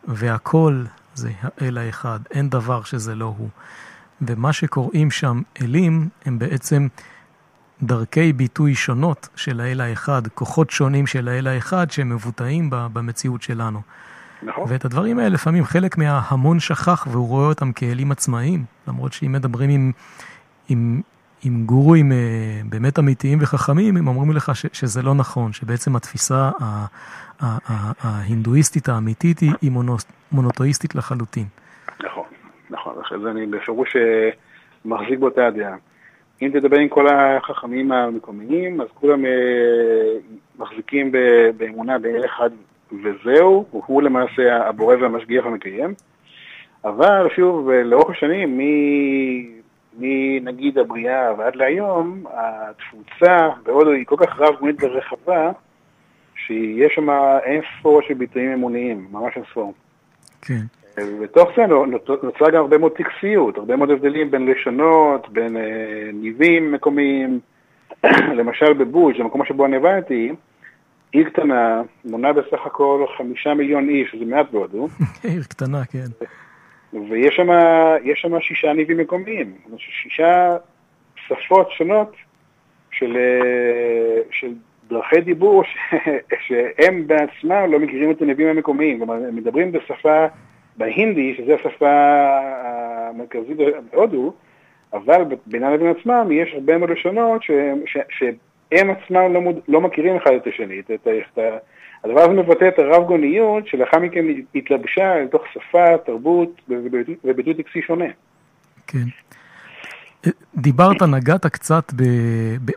[0.09, 3.49] והכל זה האל האחד, אין דבר שזה לא הוא.
[4.21, 6.89] ומה שקוראים שם אלים הם בעצם
[7.83, 13.43] דרכי ביטוי שונות של האל האחד, כוחות שונים של האל האחד שהם מבוטאים ב- במציאות
[13.43, 13.81] שלנו.
[14.43, 14.65] נכון.
[14.69, 19.71] ואת הדברים האלה לפעמים חלק מההמון שכח והוא רואה אותם כאלים עצמאיים, למרות שאם מדברים
[19.71, 19.93] עם,
[20.69, 21.01] עם,
[21.45, 22.17] עם גורואים אה,
[22.69, 26.51] באמת אמיתיים וחכמים, הם אומרים לך ש, שזה לא נכון, שבעצם התפיסה
[28.03, 29.97] ההינדואיסטית האמיתית היא, היא מונו,
[30.33, 31.45] מונותואיסטית לחלוטין.
[32.05, 32.25] נכון,
[32.71, 34.31] נכון, אחרי זה אני בפירוש אה,
[34.85, 35.77] מחזיק באותה הדעה.
[36.43, 39.31] אם תדבר עם כל החכמים המקומיים, אז כולם אה,
[40.59, 41.13] מחזיקים
[41.57, 42.51] באמונה באל אחד
[42.93, 45.95] וזהו, הוא למעשה הבורא והמשגיח המקיים.
[46.85, 49.58] אבל שוב, לאורך השנים, מ-
[49.99, 55.51] מנגיד הבריאה ועד להיום, התפוצה בהודו היא כל כך רב-גונית ורחבה,
[56.47, 57.11] שיש שם
[57.43, 59.75] אין ספור של ביטויים אמוניים, ממש אין ספור.
[60.43, 60.63] כן.
[61.23, 61.67] בתוך זה
[62.23, 67.41] נוצרה גם הרבה מאוד טקסיות, הרבה מאוד הבדלים בין לשונות, בין אה, ניבים מקומיים.
[68.39, 70.33] למשל בבוז', המקום שבו אני עבדתי,
[71.13, 74.89] עיר קטנה, מונה בסך הכל חמישה מיליון איש, שזה מעט בהודו,
[75.25, 76.27] עיר קטנה, כן.
[76.93, 77.49] ויש שם,
[78.05, 80.57] יש שם שישה ניבים מקומיים, שישה
[81.17, 82.17] שפות שונות
[82.91, 84.53] של, אה, של
[84.89, 85.77] דרכי דיבור ש,
[86.47, 90.27] שהם בעצמם לא מכירים את הניבים המקומיים, כלומר הם מדברים בשפה,
[90.77, 91.91] בהינדי, שזו השפה
[93.09, 93.57] המרכזית
[93.93, 94.33] בהודו,
[94.93, 97.51] אבל בינם לבין עצמם יש הרבה מאוד לשונות ש,
[97.87, 100.81] ש, שהם עצמם לא, מוד, לא מכירים אחד את השני.
[100.81, 101.39] את, את, את,
[102.05, 106.61] הדבר הזה מבטא את הרב גוניות שלאחר מכן התלבשה לתוך שפה, תרבות
[107.25, 108.09] וביטוי טקסי שונה.
[108.87, 109.05] כן.
[110.57, 112.03] דיברת, נגעת קצת ב,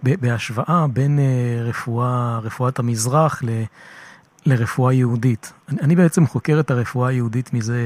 [0.03, 3.49] ב, בהשוואה בין אה, רפואה, רפואת המזרח ל,
[4.45, 5.53] לרפואה יהודית.
[5.69, 7.79] אני, אני בעצם חוקר את הרפואה היהודית מזה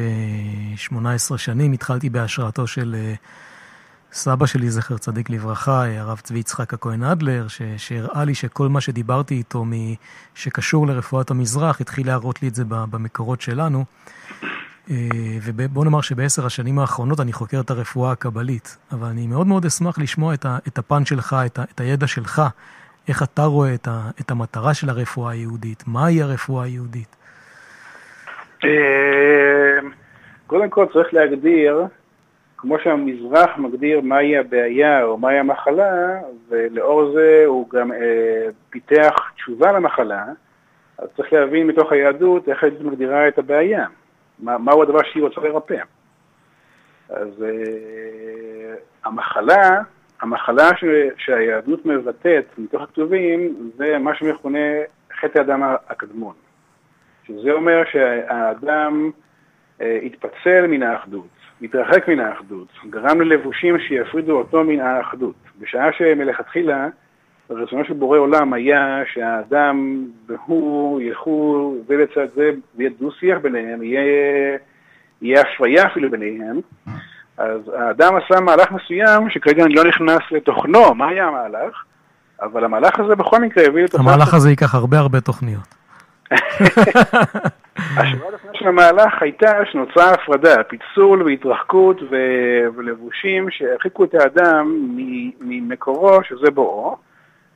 [0.76, 3.14] 18 שנים, התחלתי בהשראתו של אה,
[4.16, 7.46] סבא שלי, זכר צדיק לברכה, הרב צבי יצחק הכהן אדלר,
[7.78, 9.72] שהראה לי שכל מה שדיברתי איתו מ,
[10.36, 13.86] שקשור לרפואת המזרח, התחיל להראות לי את זה במקורות שלנו.
[15.44, 20.00] ובוא נאמר שבעשר השנים האחרונות אני חוקר את הרפואה הקבלית, אבל אני מאוד מאוד אשמח
[20.00, 22.42] לשמוע את, את הפן שלך, את, ה, את הידע שלך,
[23.08, 27.16] איך אתה רואה את, ה, את המטרה של הרפואה היהודית, מהי הרפואה היהודית.
[30.48, 31.88] קודם כל צריך להגדיר,
[32.68, 39.72] כמו שהמזרח מגדיר מהי הבעיה או מהי המחלה, ולאור זה הוא גם אה, פיתח תשובה
[39.72, 40.26] למחלה,
[40.98, 43.86] אז צריך להבין מתוך היהדות איך היהדות מגדירה את הבעיה,
[44.40, 45.82] מה, מהו הדבר שהיא רוצה לרפא.
[47.10, 49.82] אז אה, המחלה,
[50.22, 50.84] המחלה ש,
[51.18, 54.60] שהיהדות מבטאת מתוך הכתובים זה מה שמכונה
[55.20, 56.34] חטא האדם הקדמון.
[57.28, 59.12] שזה אומר שהאדם
[59.82, 65.36] אה, התפצל מן האחדות, התרחק מן האחדות, גרם ללבושים שיפרידו אותו מן האחדות.
[65.62, 66.88] בשעה שמלכתחילה
[67.50, 74.58] רצונו של בורא עולם היה שהאדם והוא ילכו זה לצד זה, ויהיה דו-שיח ביניהם, יהיה,
[75.22, 76.60] יהיה הפריה אפילו ביניהם,
[77.38, 81.84] אז האדם עשה מהלך מסוים שכרגע אני לא נכנס לתוכנו, מה היה המהלך?
[82.42, 84.10] אבל המהלך הזה בכל מקרה הביא לתוכנו...
[84.10, 85.76] המהלך הזה ייקח הרבה הרבה תוכניות.
[87.98, 94.96] השורה התחתונה של המהלך הייתה שנוצרה הפרדה, פיצול והתרחקות ו- ולבושים שהרחיקו את האדם
[95.42, 96.98] ממקורו, שזה בוראו,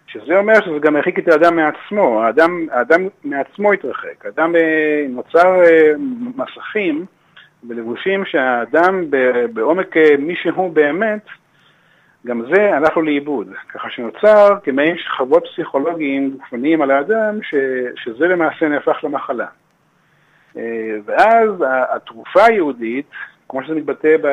[0.08, 5.64] שזה אומר שזה גם הרחיק את האדם מעצמו, האדם, האדם מעצמו התרחק, האדם אה, נוצר
[5.64, 5.92] אה,
[6.36, 7.06] מסכים
[7.68, 9.04] ולבושים שהאדם
[9.54, 11.26] בעומק אה, מי שהוא באמת,
[12.26, 17.56] גם זה הלך לו לאיבוד, ככה שנוצר כמעין שכבות פסיכולוגיים גופניים על האדם, ש,
[17.96, 19.48] שזה למעשה נהפך למחלה.
[20.58, 21.50] אה, ואז
[21.90, 23.06] התרופה היהודית,
[23.50, 24.26] כמו שזה מתבטא ב,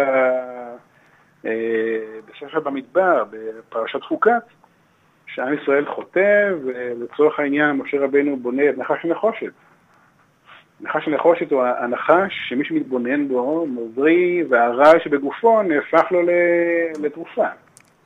[1.47, 4.43] אה, בספר במדבר, בפרשת חוקת,
[5.27, 9.53] שעם ישראל חוטא, ולצורך העניין משה רבנו בונה את נחש הנחושת.
[10.81, 16.21] נחש הנחושת הוא הנחש שמי שמתבונן בו, מבריא, והרעל שבגופו נהפך לו
[17.03, 17.47] לתרופה.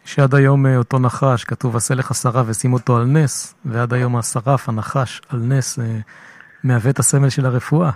[0.04, 4.16] שעד היום אה, אותו נחש, כתוב עשה לך שרף ושים אותו על נס, ועד היום
[4.16, 5.84] השרף, הנחש, על נס, אה,
[6.64, 7.90] מהווה את הסמל של הרפואה.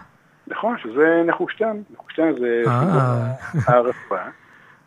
[0.47, 3.33] נכון, שזה נחושתן, נחושתן זה אה.
[3.67, 4.29] הרפואה,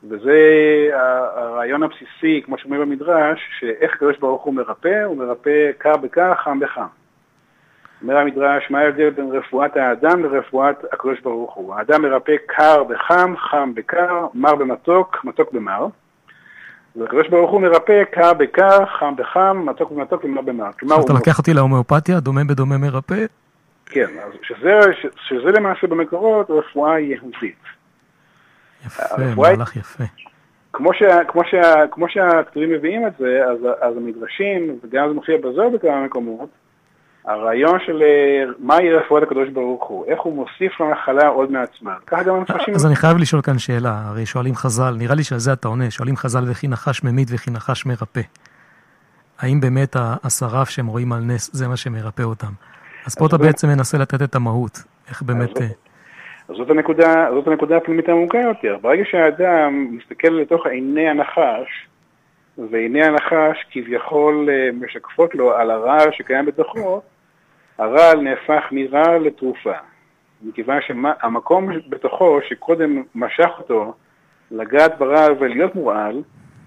[0.10, 0.40] וזה
[1.36, 6.60] הרעיון הבסיסי, כמו שאומרים במדרש, שאיך הקדוש ברוך הוא מרפא, הוא מרפא קר בקר, חם
[6.60, 6.88] בחם.
[8.02, 11.76] אומר המדרש, מה ההבדל בין רפואת האדם לרפואת הקדוש ברוך הוא?
[11.76, 15.88] האדם מרפא קר בחם, חם בקר, מר במתוק, מתוק במר.
[16.98, 20.70] והקדוש ברוך הוא מרפא קר בקר, חם בחם, מתוק במתוק ומר במר.
[21.06, 23.26] אתה לקח אותי להומאופתיה, דומה בדומה מרפא?
[23.86, 24.80] כן, אז שזה,
[25.28, 27.64] שזה למעשה במקורות רפואה יהודית.
[28.86, 29.04] יפה,
[29.36, 30.04] מהלך יפה.
[30.74, 35.38] כמו, שה, כמו, שה, כמו שהכתובים מביאים את זה, אז, אז המדרשים, וגם זה מופיע
[35.38, 36.50] בזוהר בכמה מקומות,
[37.28, 41.96] הרעיון של אה, מהי רפואת הקדוש ברוך הוא, איך הוא מוסיף למחלה עוד מעצמה.
[42.08, 42.74] ככה גם המפרשים...
[42.76, 45.92] אז אני חייב לשאול כאן שאלה, הרי שואלים חז"ל, נראה לי שעל זה אתה עונה,
[45.92, 48.22] שואלים חז"ל וכי נחש ממית וכי נחש מרפא.
[49.40, 52.52] האם באמת השרף שהם רואים על נס זה מה שמרפא אותם?
[53.06, 54.78] אז פה אתה בעצם מנסה לתת את המהות,
[55.10, 55.62] איך באמת...
[55.62, 55.68] אה,
[56.50, 58.78] אז זאת הנקודה, זאת הנקודה הפנימית העמוקה יותר.
[58.82, 61.88] ברגע שהאדם מסתכל לתוך עיני הנחש,
[62.72, 67.02] ועיני הנחש כביכול אה, משקפות לו על הרעל שקיים בתוכו,
[67.78, 69.74] הרעל נהפך מרעל לתרופה.
[70.44, 73.94] מכיוון שהמקום בתוכו שקודם משך אותו
[74.52, 76.22] לגעת ברעל ולהיות מורעל,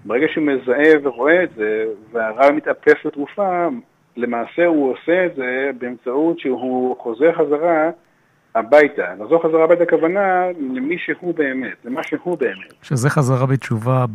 [0.05, 3.67] ברגע שהוא מזהה ורואה את זה, והרעל מתאפס לתרופה,
[4.17, 7.89] למעשה הוא עושה את זה באמצעות שהוא חוזר חזרה
[8.55, 9.13] הביתה.
[9.19, 12.73] לחזור חזרה הביתה הכוונה למי שהוא באמת, למה שהוא באמת.
[12.83, 14.05] שזה חזרה בתשובה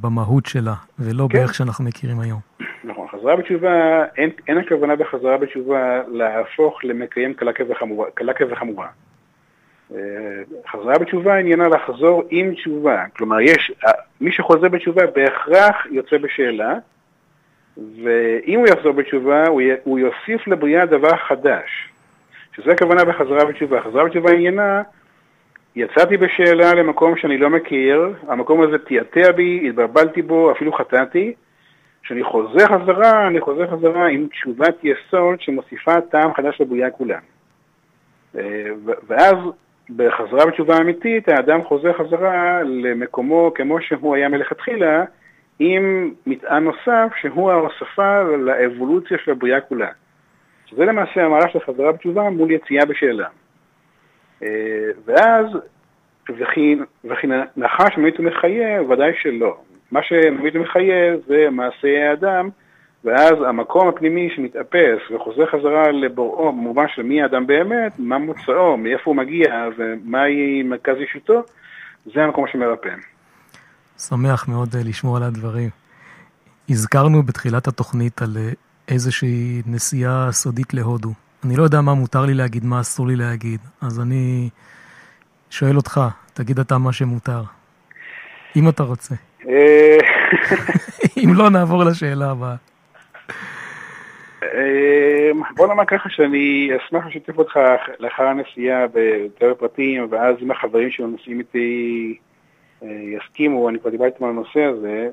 [0.00, 1.38] במהות שלה, ולא כן.
[1.38, 2.40] באיך שאנחנו מכירים היום.
[2.84, 7.34] נכון, חזרה בתשובה, אין, אין הכוונה בחזרה בתשובה להפוך למקיים
[8.14, 8.88] קלה כבחמורה.
[9.94, 9.98] אה,
[10.72, 13.04] חזרה בתשובה עניינה לחזור עם תשובה.
[13.16, 13.72] כלומר, יש,
[14.20, 16.74] מי שחוזר בתשובה בהכרח יוצא בשאלה,
[17.76, 21.93] ואם הוא יחזור בתשובה, הוא, י, הוא יוסיף לבריאה דבר חדש.
[22.56, 23.80] שזה הכוונה בחזרה בתשובה.
[23.82, 24.82] חזרה בתשובה עניינה,
[25.76, 31.34] יצאתי בשאלה למקום שאני לא מכיר, המקום הזה תיאטע בי, התבלבלתי בו, אפילו חטאתי.
[32.02, 37.18] כשאני חוזר חזרה, אני חוזר חזרה עם תשובת יסוד שמוסיפה טעם חדש לבריאה כולה.
[38.36, 38.70] אה,
[39.06, 39.36] ואז
[39.96, 45.04] בחזרה בתשובה אמיתית, האדם חוזר חזרה למקומו כמו שהוא היה מלכתחילה,
[45.58, 49.88] עם מטען נוסף שהוא ההוספה לאבולוציה של הבריאה כולה.
[50.74, 53.28] שזה למעשה המהלך של חזרה בתשובה מול יציאה בשאלה.
[54.42, 54.48] אה,
[55.04, 55.46] ואז,
[56.28, 59.56] וכי, וכי נחש ממית ומחיה, ודאי שלא.
[59.90, 62.48] מה שממית ומחיה זה מעשי האדם,
[63.04, 69.02] ואז המקום הפנימי שמתאפס וחוזר חזרה לבוראו במובן של מי האדם באמת, מה מוצאו, מאיפה
[69.04, 71.42] הוא מגיע ומהי מרכז אישותו,
[72.14, 72.94] זה המקום שמרפא.
[73.98, 75.70] שמח מאוד אה, לשמוע על הדברים.
[76.68, 78.50] הזכרנו בתחילת התוכנית על אה,
[78.88, 81.12] איזושהי נסיעה סודית להודו.
[81.44, 84.48] אני לא יודע מה מותר לי להגיד, מה אסור לי להגיד, אז אני
[85.50, 86.00] שואל אותך,
[86.34, 87.42] תגיד אתה מה שמותר.
[88.56, 89.14] אם אתה רוצה.
[89.48, 89.98] אה,
[91.24, 92.54] אם לא, נעבור לשאלה הבאה.
[94.42, 97.58] אמ, בוא נאמר ככה שאני אשמח לשתף אותך
[97.98, 102.16] לאחר הנסיעה ביותר פרטים, ואז אם החברים שנוסעים איתי
[102.82, 105.08] אה, יסכימו, אני כבר דיברתי איתם על הנושא הזה, אה,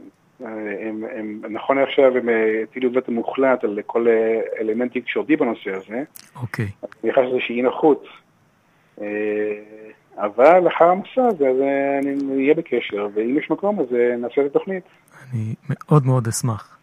[0.88, 2.30] הם, הם, נכון עכשיו הם
[2.64, 4.08] הטילו וטו מוחלט על כל
[4.60, 6.04] אלמנט תקשורתי בנושא הזה.
[6.42, 6.68] אוקיי.
[7.04, 8.06] אני חושב שזה שאי נוחות.
[10.18, 11.58] אבל לאחר המסע הזה, אז
[12.00, 13.86] אני אהיה בקשר, ואם יש מקום, אז
[14.18, 14.84] נעשה את התוכנית.
[15.24, 16.78] אני מאוד מאוד אשמח.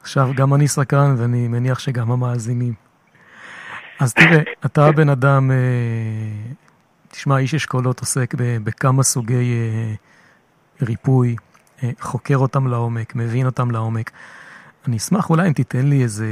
[0.00, 2.72] עכשיו, גם אני סקרן, ואני מניח שגם המאזינים.
[4.00, 5.56] אז תראה, אתה בן אדם, אה,
[7.08, 9.94] תשמע, איש אשכולות עוסק בכמה סוגי אה,
[10.82, 11.34] ריפוי, אה,
[12.00, 14.10] חוקר אותם לעומק, מבין אותם לעומק.
[14.88, 16.26] אני אשמח אולי אם תיתן לי איזה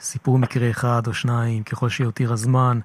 [0.00, 2.78] סיפור מקרה אחד או שניים, ככל שיותיר הזמן,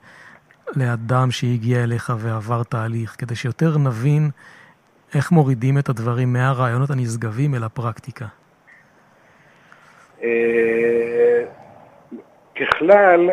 [0.76, 4.30] לאדם שהגיע אליך ועבר תהליך, כדי שיותר נבין
[5.16, 8.26] איך מורידים את הדברים מהרעיונות הנשגבים אל הפרקטיקה.
[10.24, 11.44] אה,
[12.56, 13.30] ככלל,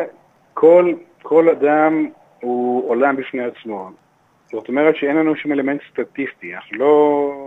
[0.53, 2.09] כל, כל אדם
[2.41, 3.91] הוא עולם בפני עצמו.
[4.51, 6.55] זאת אומרת שאין לנו שום אלמנט סטטיסטי.
[6.55, 7.46] אנחנו לא...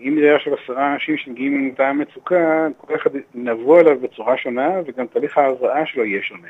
[0.00, 4.70] אם נראה עכשיו עשרה אנשים שמגיעים עם אותה מצוקה, כל אחד נבוא אליו בצורה שונה,
[4.86, 6.48] וגם תהליך ההרזאה שלו יהיה שונה.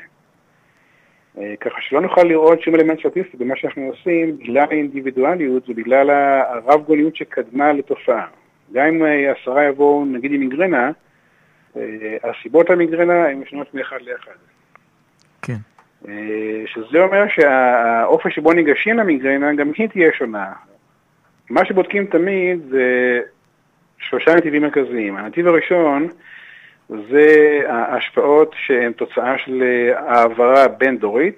[1.37, 6.83] אה, ככה שלא נוכל לראות שום אלמנט סטטיסטי במה שאנחנו עושים בגלל האינדיבידואליות ובגלל הרב
[6.85, 8.27] גוליות שקדמה לתופעה.
[8.73, 10.91] גם אם אה, עשרה יבואו נגיד עם מיגרנה,
[11.77, 11.81] אה,
[12.23, 14.31] הסיבות למיגרנה הן שונות מאחד לאחד.
[15.41, 15.57] כן.
[16.65, 20.51] שזה אומר שהאופן שבו ניגשים למיגרנה גם היא תהיה שונה.
[21.49, 23.19] מה שבודקים תמיד זה
[24.09, 25.17] שלושה נתיבים מרכזיים.
[25.17, 26.07] הנתיב הראשון
[26.89, 29.63] זה ההשפעות שהן תוצאה של
[29.95, 31.37] העברה בין-דורית,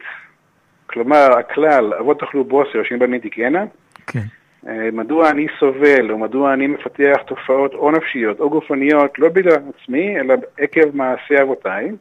[0.85, 3.65] כלומר הכלל, אבות תאכלו בוסר, יושבים בני תקהנה.
[4.07, 4.19] כן.
[4.67, 9.53] אה, מדוע אני סובל, או מדוע אני מפתח תופעות או נפשיות או גופניות, לא בגלל
[9.53, 11.91] עצמי, אלא עקב מעשי אבותיי,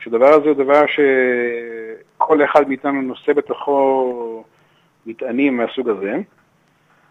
[0.00, 4.44] שדבר הזה הוא דבר שכל אחד מאיתנו נושא בתוכו
[5.06, 6.16] מטענים מהסוג הזה.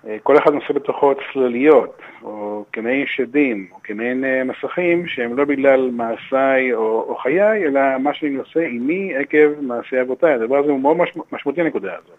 [0.05, 5.45] אה, כל אחד נושא בתוכו צלליות, או כמעין שדים, או כמעין אה, מסכים, שהם לא
[5.45, 10.33] בגלל מעשיי או, או חיי, אלא מה שאני נושא עימי עקב מעשי אבותיי.
[10.33, 10.97] הדבר הזה הוא מאוד
[11.31, 12.17] משמעותי הנקודה הזאת.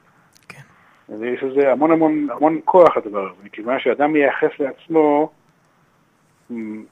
[0.49, 0.63] כן.
[1.21, 5.31] ויש לזה המון המון המון כוח הדבר הזה, מכיוון שאדם מייחס לעצמו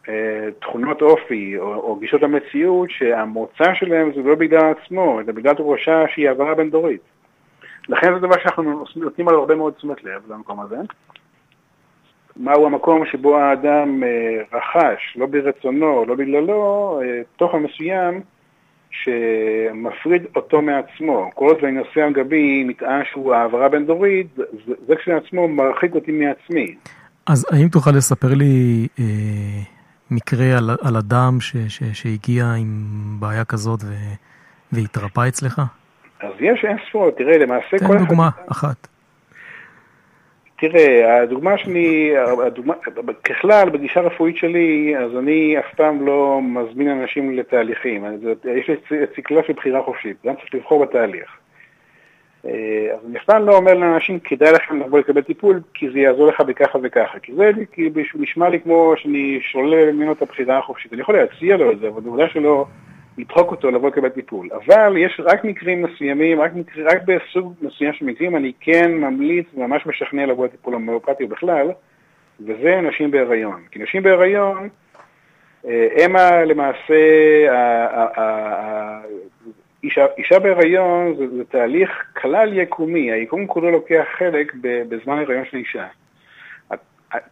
[0.08, 5.54] אה, תכונות אופי או, או גישות המציאות שהמוצא שלהם זה לא בגלל עצמו, אלא בגלל
[5.54, 7.00] תורשה שהיא העברה בין דורית.
[7.88, 10.76] לכן זה דבר שאנחנו נותנים עליו הרבה מאוד תשומת לב למקום הזה.
[12.36, 18.20] מהו המקום שבו האדם אה, רכש, לא ברצונו, לא בגללו, אה, תוכן מסוים
[18.90, 21.30] שמפריד אותו מעצמו.
[21.34, 24.26] כל עוד אני נושא על גבי מטען שהוא העברה בין דורית,
[24.86, 26.74] זה, כשלעצמו מרחיק אותי מעצמי.
[27.26, 29.04] אז האם תוכל לספר לי אה,
[30.10, 32.66] מקרה על, על אדם ש, ש, שהגיע עם
[33.20, 33.92] בעיה כזאת ו,
[34.72, 35.62] והתרפא אצלך?
[36.20, 37.98] אז יש אין ספור, תראה, למעשה כל...
[37.98, 38.88] תן דוגמה אחת.
[40.58, 42.14] תראה, הדוגמה שלי,
[42.46, 42.74] הדוגמה,
[43.24, 48.04] ככלל, בגישה הרפואית שלי, אז אני אף פעם לא מזמין אנשים לתהליכים.
[48.44, 51.36] יש לי ציקלה של בחירה חופשית, גם צריך לבחור בתהליך.
[52.46, 55.98] אה, אז אני אף פעם לא אומר לאנשים, כדאי לכם לבוא לקבל טיפול, כי זה
[55.98, 57.18] יעזור לך בככה וככה.
[57.18, 60.92] כי זה כי נשמע לי כמו שאני שולל ממנו את הבחירה החופשית.
[60.92, 62.66] אני יכול להציע לו את זה, אבל בוודאי שלא
[63.18, 64.48] לדחוק אותו לבוא לקבל טיפול.
[64.52, 69.46] אבל יש רק מקרים מסוימים, רק, מקר, רק בסוג מסוים של מקרים, אני כן ממליץ
[69.54, 71.70] וממש משכנע לבוא לטיפול המאופתי בכלל,
[72.40, 73.62] וזה נשים בהיריון.
[73.70, 74.68] כי נשים בהיריון,
[75.66, 76.94] אה, הם למעשה,
[79.82, 85.56] אישה, אישה בהיריון זה, זה תהליך כלל יקומי, היקום כולו לוקח חלק בזמן הריון של
[85.56, 85.86] אישה.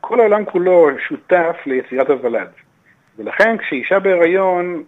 [0.00, 2.48] כל העולם כולו שותף ליצירת הוולד.
[3.18, 4.82] ולכן כשאישה בהיריון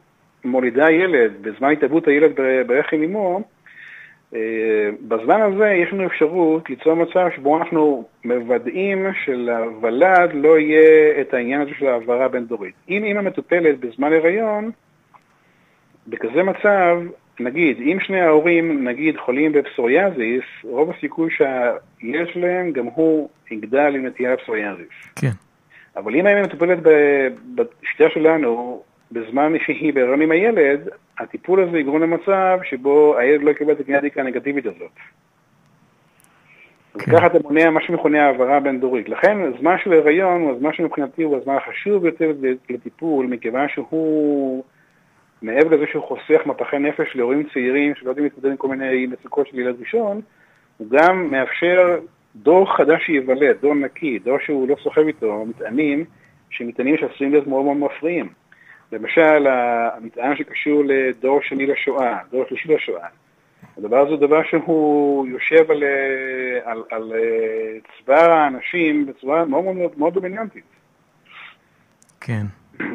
[0.47, 2.32] מולידה ילד, בזמן התאבות הילד
[2.66, 3.42] ברחם אמו,
[4.34, 11.34] אה, בזמן הזה יש לנו אפשרות ליצור מצב שבו אנחנו מוודאים שלוולד לא יהיה את
[11.34, 12.74] העניין הזה של העברה בין-דורית.
[12.88, 14.70] אם אימא מטופלת בזמן הריון,
[16.07, 17.01] בכזה מצב,
[17.40, 24.07] נגיד, אם שני ההורים, נגיד, חולים בפסוריאזיס, רוב הסיכוי שהילד שלהם גם הוא יגדל עם
[24.07, 24.88] נטייה לפסוריאזיס.
[25.16, 25.30] כן.
[25.97, 26.78] אבל אם האמא מטופלת
[27.55, 28.82] בשיטה שלנו,
[29.12, 30.88] בזמן שהיא בהיריון עם הילד,
[31.18, 34.90] הטיפול הזה יגרום למצב שבו הילד לא יקבל את הגנטיקה הנגטיבית הזאת.
[36.98, 37.12] כן.
[37.12, 39.09] וככה אתה מונע מה שמכונה העברה בין-דורית.
[39.09, 42.32] לכן הזמן של ההיריון הוא הזמן שמבחינתי הוא הזמן החשוב ביותר
[42.70, 44.64] לטיפול, מכיוון שהוא,
[45.42, 49.46] מעבר לזה שהוא חוסך מפחי נפש להורים צעירים שלא יודעים להתמודד עם כל מיני מצוקות
[49.46, 50.20] של ילד ראשון,
[50.76, 51.98] הוא גם מאפשר
[52.36, 56.04] דור חדש שייוולד, דור נקי, דור שהוא לא סוחב איתו מטענים,
[56.50, 58.28] שמטענים שעשויים להיות מאוד מאוד מפריעים.
[58.93, 63.07] למשל, המטען שקשור לדור שני לשואה, דור שלישי לשואה.
[63.78, 65.82] הדבר הזה הוא דבר שהוא יושב על,
[66.64, 70.64] על, על אה, צבא האנשים בצורה מאוד מאוד, מאוד דומיננטית.
[72.20, 72.47] כן.
[72.80, 72.87] אה,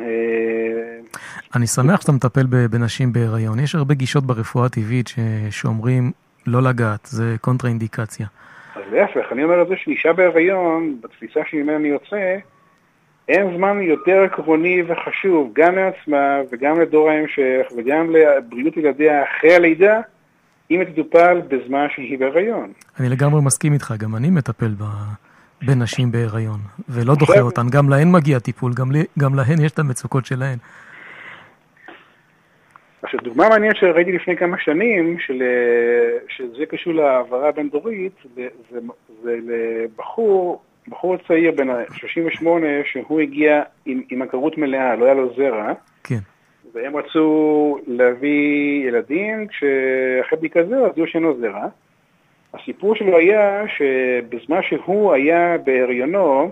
[1.56, 3.60] אני שמח שאתה מטפל בנשים בהיריון.
[3.60, 5.20] יש הרבה גישות ברפואה הטבעית ש...
[5.50, 6.12] שאומרים
[6.48, 8.28] לא לגעת, זה קונטרה אינדיקציה.
[8.76, 12.38] אז להפך, אני אומר את זה שאישה בהיריון, בתפיסה שממנה אני יוצא,
[13.28, 20.02] אין זמן יותר עקרוני וחשוב, גם לעצמה וגם לדור ההמשך וגם לבריאות ילדיה אחרי הלידה,
[20.72, 22.72] אם היא תטופל בזמן שהיא בהיריון.
[23.00, 24.84] אני לגמרי מסכים איתך, גם אני מטפל ב...
[25.66, 26.60] בנשים בהיריון,
[26.90, 29.04] ולא דוחה עכשיו- אותן, גם להן מגיע טיפול, גם, לי...
[29.20, 30.58] גם להן יש את המצוקות שלהן.
[33.04, 35.44] עכשיו, דוגמה מעניינת שראיתי לפני כמה שנים, של,
[36.30, 38.80] שזה קשור להעברה הבין-דורית, זה, זה,
[39.24, 42.46] זה לבחור, בחור צעיר בן ה-38,
[42.86, 45.74] שהוא הגיע עם, עם עקרות מלאה, לא היה לו זרע,
[46.04, 46.20] כן,
[46.74, 51.68] והם רצו להביא ילדים, כשאחרי בדיקה זרע, אז שאין לו זרע.
[52.54, 56.52] הסיפור שלו היה שבזמן שהוא היה בהריונו,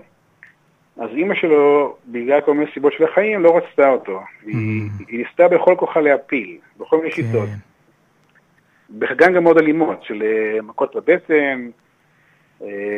[0.96, 4.20] אז אימא שלו, בגלל כל מיני סיבות של החיים, לא רצתה אותו.
[4.46, 7.48] היא, היא ניסתה בכל כוחה להפיל, בכל מיני שיטות.
[7.48, 11.70] כן, בחלקן גם מאוד אלימות, של אה, מכות בבטן,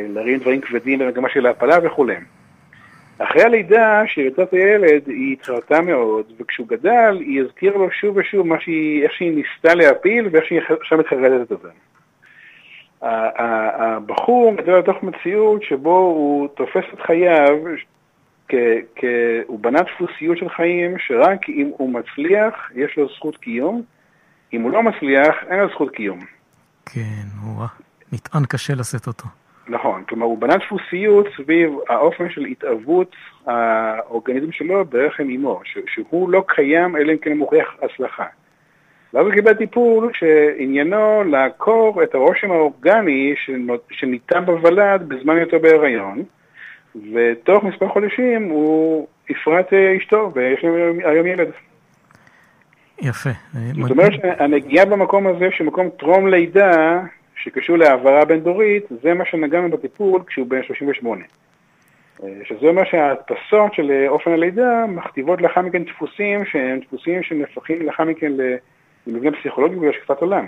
[0.09, 2.15] להרים דברים כבדים במגמה של ההפלה וכולי.
[3.17, 4.01] אחרי הלידה,
[4.43, 9.35] את הילד, היא התחרטה מאוד, וכשהוא גדל, היא הזכירה לו שוב ושוב שהיא, איך שהיא
[9.35, 11.69] ניסתה להפיל ואיך שהיא עכשיו מתחרטת את זה.
[13.01, 17.57] הבחור גדל לתוך מציאות שבו הוא תופס את חייו,
[19.47, 23.81] הוא בנה דפוסיות של חיים שרק אם הוא מצליח, יש לו זכות קיום,
[24.53, 26.19] אם הוא לא מצליח, אין לו זכות קיום.
[26.85, 27.65] כן, הוא
[28.13, 29.25] מטען קשה לשאת אותו.
[29.67, 36.43] נכון, כלומר הוא בנה דפוסיות סביב האופן של התאהבות האורגניזם שלו ברחם אימו, שהוא לא
[36.47, 38.25] קיים אלא אם כן מוכיח הצלחה.
[39.13, 43.33] ואז הוא קיבל טיפול שעניינו לעקור את הרושם האורגני
[43.91, 46.23] שניתן בוולד בזמן היותו בהיריון,
[47.13, 51.47] ותוך מספר חודשים הוא הפרט אה, אשתו, ויש לו היום- ילד.
[53.01, 53.29] יפה.
[53.81, 57.01] זאת אומרת שהנגיעה במקום הזה, שמקום טרום לידה,
[57.35, 61.23] שקשור להעברה בין-דורית, זה מה שנגענו בטיפול כשהוא בן 38.
[62.23, 67.81] אה, שזה אומר שההדפסות של אה, אופן הלידה מכתיבות לאחר מכן דפוסים שהם דפוסים שנהפכים
[67.81, 68.31] לאחר מכן
[69.07, 70.45] למבנה פסיכולוגי ולהשקפת עולם.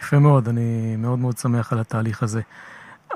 [0.00, 2.40] יפה מאוד, אני מאוד מאוד שמח על התהליך הזה.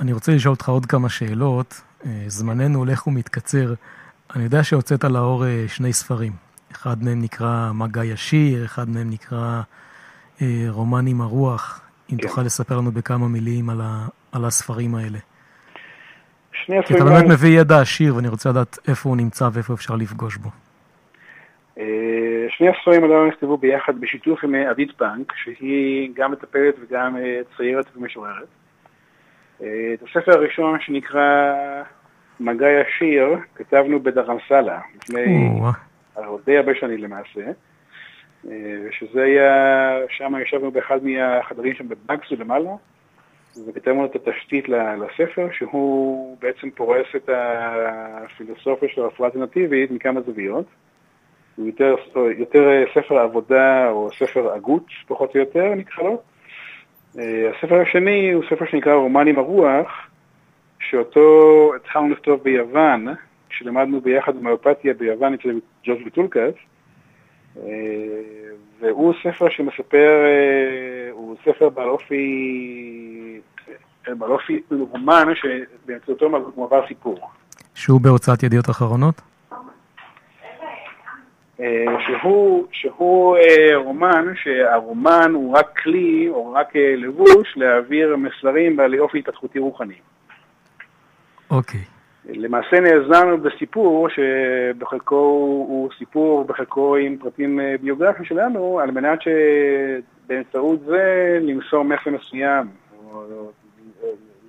[0.01, 1.81] אני רוצה לשאול אותך עוד כמה שאלות.
[2.07, 3.75] אה, זמננו הולך ומתקצר.
[4.37, 6.33] אני יודע שהוצאת לאור שני ספרים.
[6.73, 9.61] אחד מהם נקרא מגע ישיר, אחד מהם נקרא
[10.69, 11.82] רומן עם הרוח.
[12.13, 12.29] אם כן.
[12.29, 15.19] תוכל לספר לנו בכמה מילים על, ה, על הספרים האלה.
[16.53, 19.75] שני כי אתה הספרים באמת מביא ידע עשיר ואני רוצה לדעת איפה הוא נמצא ואיפה
[19.75, 20.49] אפשר לפגוש בו.
[21.79, 21.85] אה,
[22.49, 27.41] שני הספרים הללו נכתבו ביחד בשיתוף עם אה, עדית פאנק, שהיא גם מטפלת וגם אה,
[27.57, 28.49] ציירת ומשוררת.
[29.63, 31.53] אה, את הספר הראשון שנקרא
[32.41, 35.51] מגע ישיר, כתבנו בדרמסלה, לפני
[36.17, 37.53] הרבה הרבה שנים למעשה, אה,
[38.91, 42.71] שזה היה, שם ישבנו באחד מהחדרים שם בבקסו למעלה,
[43.67, 50.67] וכתבנו את התשתית לספר, שהוא בעצם פורס את הפילוסופיה של הרפואה האלטרנטיבית מכמה זוויות.
[51.57, 51.95] הוא יותר,
[52.39, 56.23] יותר אה, ספר עבודה או ספר הגות, פחות או יותר נקרא לו.
[57.19, 59.89] אה, הספר השני הוא ספר שנקרא רומן עם הרוח,
[60.81, 63.07] שאותו התחלנו לכתוב ביוון,
[63.49, 66.72] כשלמדנו ביחד במאופתיה ביוון אצל ג'ורג' ביטולקס, אה,
[68.81, 73.41] והוא ספר שמספר, אה, הוא ספר בעל אופי,
[74.09, 77.19] אה, בעל אופי רומן שבאמצעותו מועבר סיפור.
[77.75, 79.23] שהוא בהוצאת ידיעות אחרונות?
[81.61, 88.77] אה, שהוא, שהוא אה, רומן, שהרומן הוא רק כלי או רק אה, לבוש להעביר מסרים
[88.77, 89.95] בעלי אופי התפתחותי רוחני.
[91.51, 91.81] אוקיי.
[92.29, 95.15] למעשה נעזרנו בסיפור שבחלקו
[95.69, 102.67] הוא סיפור, בחלקו עם פרטים אה, ביוגרפיים שלנו, על מנת שבאמצעות זה למסור מסר מסוים,
[103.05, 103.51] או או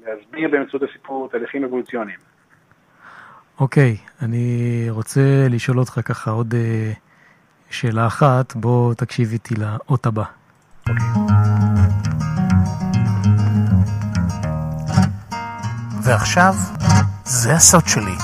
[0.05, 2.17] להסביר באמצעות הסיפור תהליכים אבולוציוניים.
[3.59, 6.91] אוקיי, אני רוצה לשאול אותך ככה עוד אה,
[7.69, 10.24] שאלה אחת, בוא תקשיב איתי לאות הבא.
[16.05, 16.53] ועכשיו,
[17.26, 18.15] זה הסוד שלי.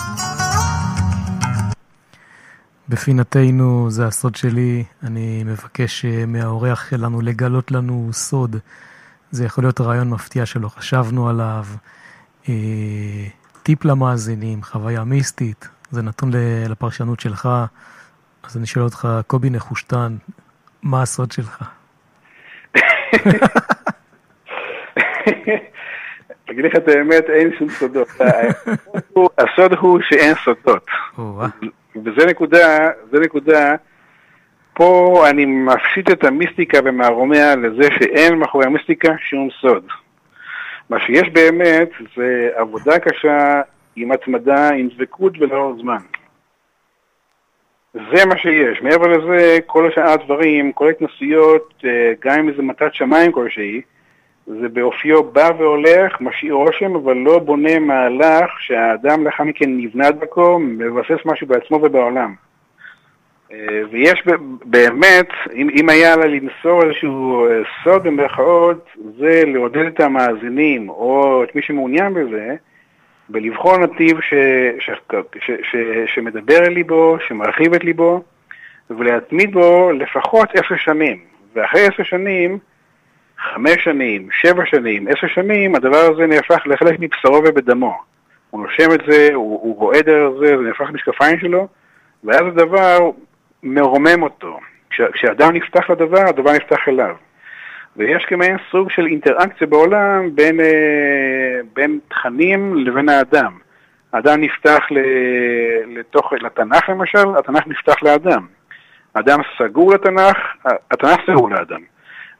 [2.89, 8.55] בפינתנו זה הסוד שלי, אני מבקש אה, מהאורח שלנו לגלות לנו סוד.
[9.31, 11.65] זה יכול להיות רעיון מפתיע שלא חשבנו עליו,
[12.49, 12.53] אה,
[13.63, 16.31] טיפ למאזינים, חוויה מיסטית, זה נתון
[16.69, 17.49] לפרשנות שלך.
[18.43, 20.17] אז אני שואל אותך, קובי נחושתן,
[20.83, 21.63] מה הסוד שלך?
[26.51, 28.07] אגיד לך את האמת, אין שום סודות.
[29.37, 30.85] הסוד הוא שאין סודות.
[31.95, 33.75] וזה נקודה, זה נקודה,
[34.73, 39.83] פה אני מפשיט את המיסטיקה ומערומיה לזה שאין מאחורי המיסטיקה שום סוד.
[40.89, 43.61] מה שיש באמת זה עבודה קשה
[43.95, 46.01] עם התמדה, עם דבקות ולאור זמן.
[47.93, 48.81] זה מה שיש.
[48.81, 53.81] מעבר לזה, כל השאר הדברים, כל ההתנסויות, אה, גם אם זה מתת שמיים כלשהי,
[54.49, 60.59] זה באופיו בא והולך, משאיר רושם, אבל לא בונה מהלך שהאדם לאחר מכן נבנה דרכו,
[60.59, 62.33] מבסס משהו בעצמו ובעולם.
[63.51, 64.23] אה, ויש
[64.65, 71.43] באמת, אם, אם היה לה למסור איזשהו אה, סוד במרכאות, זה לעודד את המאזינים, או
[71.43, 72.55] את מי שמעוניין בזה,
[73.29, 74.33] ולבחור נתיב ש,
[74.79, 74.89] ש,
[75.39, 75.75] ש, ש,
[76.05, 78.23] שמדבר אל ליבו, שמרחיב את ליבו,
[78.89, 81.17] ולהתמיד בו לפחות עשר שנים.
[81.55, 82.59] ואחרי עשר שנים,
[83.39, 87.97] חמש שנים, שבע שנים, עשר שנים, הדבר הזה נהפך לחלק מבשרו ובדמו.
[88.49, 91.67] הוא נושם את זה, הוא, הוא רועד על זה, זה נהפך למשקפיים שלו,
[92.23, 93.11] ואז הדבר
[93.63, 94.59] מרומם אותו.
[94.89, 97.15] כש, כשאדם נפתח לדבר, הדבר נפתח אליו.
[97.97, 103.51] ויש כמעין סוג של אינטראקציה בעולם בין, אה, בין תכנים לבין האדם.
[104.13, 104.85] האדם נפתח
[105.87, 108.45] לתוך, לתנ"ך למשל, התנ"ך נפתח לאדם.
[109.15, 110.37] האדם סגור לתנ"ך,
[110.91, 111.81] התנ"ך סגור לאדם.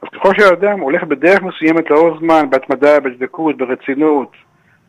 [0.02, 4.32] אז ככל שהאדם הולך בדרך מסוימת לאור זמן, בהתמדה, בדבקות, ברצינות,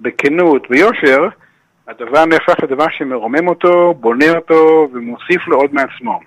[0.02, 1.28] בכנות, ביושר,
[1.88, 6.20] הדבר נהפך לדבר שמרומם אותו, בונה אותו ומוסיף לו עוד מעצמו.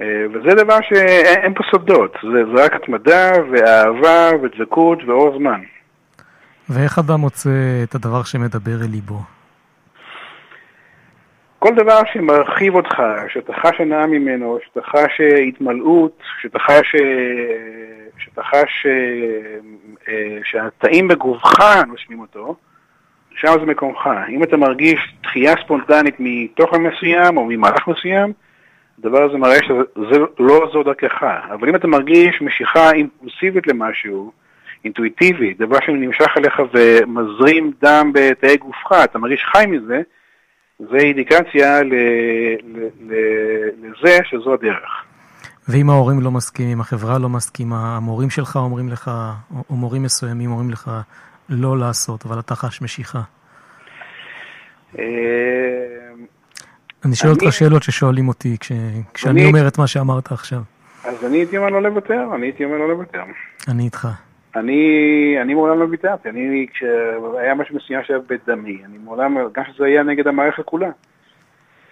[0.00, 5.60] אה, וזה דבר שאין פה סודות, זה, זה רק התמדה ואהבה ודבקות ואור זמן.
[6.68, 7.50] ואיך אדם מוצא
[7.82, 9.37] את הדבר שמדבר אל ליבו?
[11.58, 16.96] כל דבר שמרחיב אותך, שאתה חש הנאה ממנו, שאתה חש התמלאות, שאתה חש,
[18.18, 18.86] שאתה חש
[20.08, 22.56] אה, שהתאים בגופך נושמים אותו,
[23.34, 24.08] שם זה מקומך.
[24.28, 28.32] אם אתה מרגיש דחייה ספונטנית מתוכן מסוים או ממהלך מסוים,
[28.98, 31.22] הדבר הזה מראה שזה לא זו דרכך.
[31.54, 34.32] אבל אם אתה מרגיש משיכה אימפולסיבית למשהו,
[34.84, 40.02] אינטואיטיבית, דבר שנמשך אליך ומזרים דם בתאי גופך, אתה מרגיש חי מזה,
[40.78, 41.94] זה אינדיקציה ל,
[42.64, 43.14] ל, ל,
[43.82, 45.04] לזה שזו הדרך.
[45.68, 49.10] ואם ההורים לא מסכימים, החברה לא מסכימה, המורים שלך אומרים לך,
[49.70, 50.90] או מורים מסוימים אומרים לך
[51.48, 53.20] לא לעשות, אבל אתה חש משיכה.
[54.98, 55.04] אה,
[57.04, 58.56] אני שואל אותך שאלות ששואלים אותי
[59.14, 60.60] כשאני אומר את מה שאמרת עכשיו.
[61.04, 63.22] אז אני הייתי אומר לא לוותר, אני הייתי אומר לא לוותר.
[63.68, 64.08] אני איתך.
[64.56, 69.84] אני, אני מעולם לא ויתרתי, אני, כשהיה משהו מסוים שהיה בדמי, אני מעולם, גם שזה
[69.84, 70.90] היה נגד המערכת כולה,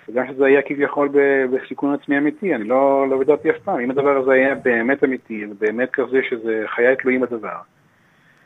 [0.09, 1.09] וגם שזה היה כביכול
[1.52, 3.80] בסיכון עצמי אמיתי, אני לא, לא ויתרתי אף פעם.
[3.80, 7.57] אם הדבר הזה היה באמת אמיתי, ובאמת כזה שזה חיי תלויים בדבר,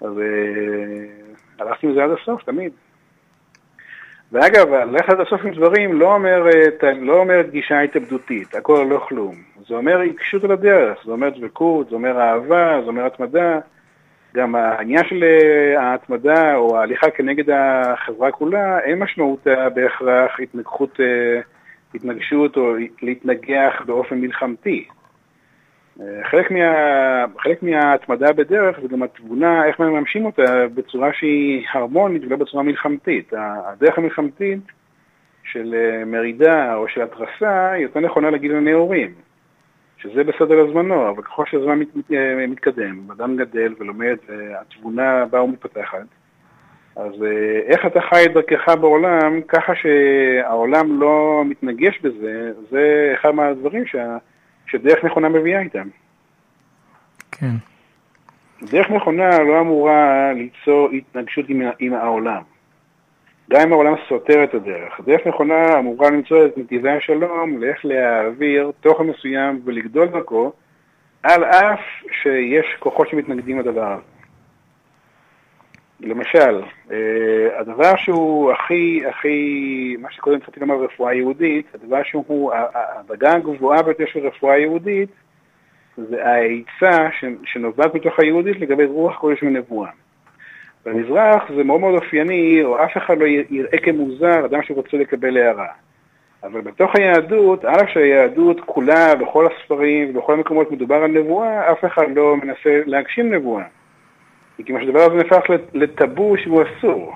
[0.01, 2.73] אז אה, הלכתי עם זה עד הסוף, תמיד.
[4.33, 9.35] ואגב, ללכת עד הסוף עם דברים לא אומרת, לא אומרת גישה התאבדותית, הכל לא כלום.
[9.69, 13.59] זה אומר עיקשות על הדרך, זה אומר דבקות, זה אומר אהבה, זה אומר התמדה.
[14.37, 21.41] גם העניין של אה, ההתמדה או ההליכה כנגד החברה כולה, אין משמעותה בהכרח התנגחות, אה,
[21.95, 24.85] התנגשות או להתנגח באופן מלחמתי.
[26.01, 32.23] אה, חלק, מה, חלק מההתמדה בדרך זה גם התבונה, איך מממשים אותה בצורה שהיא הרמונית
[32.25, 33.33] ולא בצורה מלחמתית.
[33.67, 34.61] הדרך המלחמתית
[35.45, 35.75] של
[36.07, 39.15] מרידה או של התרסה היא יותר נכונה לגיל הנאורים.
[40.03, 42.11] שזה בסדר לזמנו, אבל ככל שהזמן מת, מת,
[42.49, 46.07] מתקדם, אדם גדל ולומד והתבונה באה ומתפתחת,
[46.97, 53.31] אז אה, איך אתה חי את דרכך בעולם ככה שהעולם לא מתנגש בזה, זה אחד
[53.31, 54.17] מהדברים שה,
[54.67, 55.89] שדרך נכונה מביאה איתם.
[57.33, 57.55] כן.
[58.63, 62.43] דרך נכונה לא אמורה ליצור התנגשות עם, עם העולם.
[63.51, 65.01] גם אם העולם סותר את הדרך.
[65.05, 70.53] דרך נכונה אמורה למצוא את נתיבי השלום לאיך להעביר תוכן מסוים ולגדול דרכו,
[71.23, 71.81] על אף
[72.23, 74.03] שיש כוחות שמתנגדים לדבר הזה.
[76.01, 83.33] למשל, אה, הדבר שהוא הכי, הכי, מה שקודם התחלתי לומר רפואה יהודית, הדבר שהוא, הדרגה
[83.33, 85.11] הגבוהה ביותר של רפואה יהודית,
[85.97, 87.09] זה העצה
[87.45, 89.91] שנובעת מתוך היהודית לגבי רוח קודש ונבואה.
[90.87, 95.67] במזרח זה מאוד מאוד אופייני, או אף אחד לא יראה כמוזר אדם שרוצה לקבל הערה.
[96.43, 101.85] אבל בתוך היהדות, על אף שהיהדות כולה, בכל הספרים ובכל המקומות מדובר על נבואה, אף
[101.85, 103.65] אחד לא מנסה להגשים נבואה.
[104.59, 107.13] מכיוון שהדבר הזה נהפך לטאבו שהוא אסור.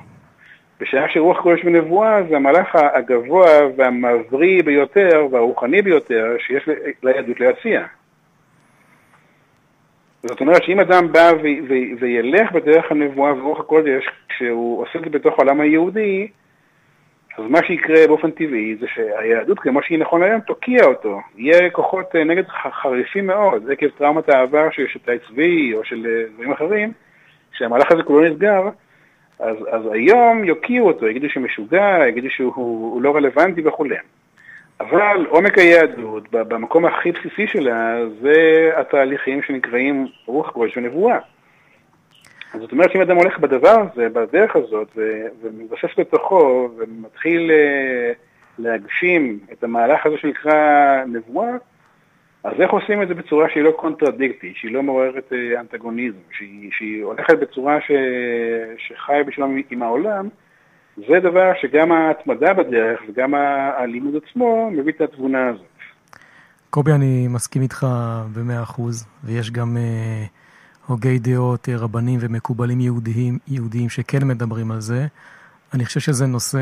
[0.81, 3.47] בשעה שרוח קודש ונבואה זה המהלך הגבוה
[3.77, 6.69] והמבריא ביותר והרוחני ביותר שיש
[7.03, 7.85] ליהדות להציע.
[10.27, 11.33] זאת אומרת שאם אדם בא
[12.01, 16.29] וילך בדרך הנבואה ורוח הקודש, כשהוא עושה את זה בתוך העולם היהודי,
[17.39, 21.21] אז מה שיקרה באופן טבעי זה שהיהדות, כמו שהיא נכון היום, תוקיע אותו.
[21.37, 22.43] יהיה כוחות אה, נגד
[22.83, 26.93] חריפים מאוד, עקב טראומת העבר של שתאי צבי או של אה, דברים אחרים,
[27.53, 28.69] כשהמהלך הזה כולו נסגר,
[29.39, 33.97] אז, אז היום יוקיעו אותו, יגידו שהוא משוגע, יגידו שהוא לא רלוונטי וכולי.
[34.89, 41.19] אבל עומק היהדות, במקום הכי בסיסי שלה, זה התהליכים שנקראים רוח קודש ונבואה.
[42.61, 44.99] זאת אומרת שאם אדם הולך בדבר הזה, בדרך הזאת,
[45.43, 48.13] ומבסס בתוכו, ומתחיל אה,
[48.59, 50.55] להגשים את המהלך הזה שנקרא
[51.07, 51.53] נבואה,
[52.45, 56.71] אז איך עושים את זה בצורה שהיא לא קונטרדיקטית, שהיא לא מעוררת אה, אנטגוניזם, שהיא,
[56.73, 57.91] שהיא הולכת בצורה ש,
[58.79, 60.29] שחיה בשלום עם העולם,
[60.97, 63.35] זה דבר שגם ההתמדה בדרך וגם
[63.79, 65.67] הלימוד עצמו מביא את התבונה הזאת.
[66.71, 67.87] קובי, אני מסכים איתך
[68.35, 70.25] במאה אחוז, ויש גם אה,
[70.87, 75.07] הוגי דעות, אה, רבנים ומקובלים יהודיים, יהודיים שכן מדברים על זה.
[75.75, 76.59] אני חושב שזה נושא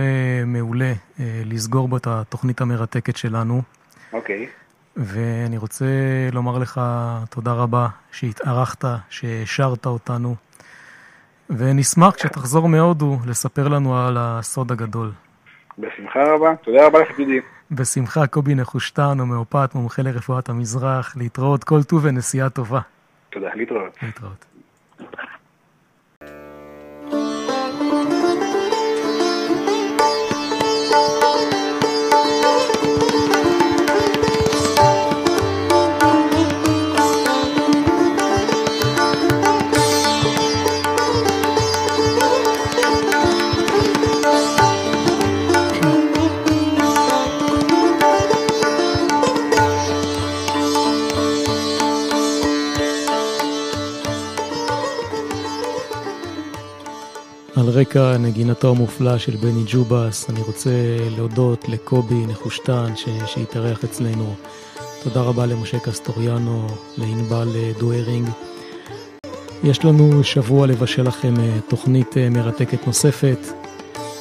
[0.47, 3.63] מעולה אה, לסגור בו את התוכנית המרתקת שלנו.
[4.13, 4.45] אוקיי.
[4.45, 4.49] Okay.
[4.97, 5.87] ואני רוצה
[6.33, 6.81] לומר לך
[7.31, 10.35] תודה רבה שהתארחת, שהשארת אותנו.
[11.57, 15.11] ונשמח כשתחזור מהודו לספר לנו על הסוד הגדול.
[15.79, 17.41] בשמחה רבה, תודה רבה לך דודי.
[17.71, 22.81] בשמחה, קובי נחושתן, הומאופת, מומחה לרפואת המזרח, להתראות כל טוב ונסיעה טובה.
[23.31, 23.99] תודה, להתראות.
[24.03, 24.45] להתראות.
[30.95, 31.22] על
[57.83, 60.71] רקע נגינתו המופלא של בני ג'ובאס, אני רוצה
[61.17, 62.93] להודות לקובי נחושתן
[63.27, 64.35] שהתארח אצלנו.
[65.03, 66.67] תודה רבה למשה קסטוריאנו,
[66.99, 68.29] לענבל דוארינג.
[69.65, 73.39] יש לנו שבוע לבשל לכם אה, תוכנית אה, מרתקת נוספת.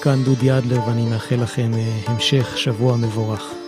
[0.01, 3.61] כאן דודי אדלר ואני מאחל לכם אה, המשך שבוע מבורך.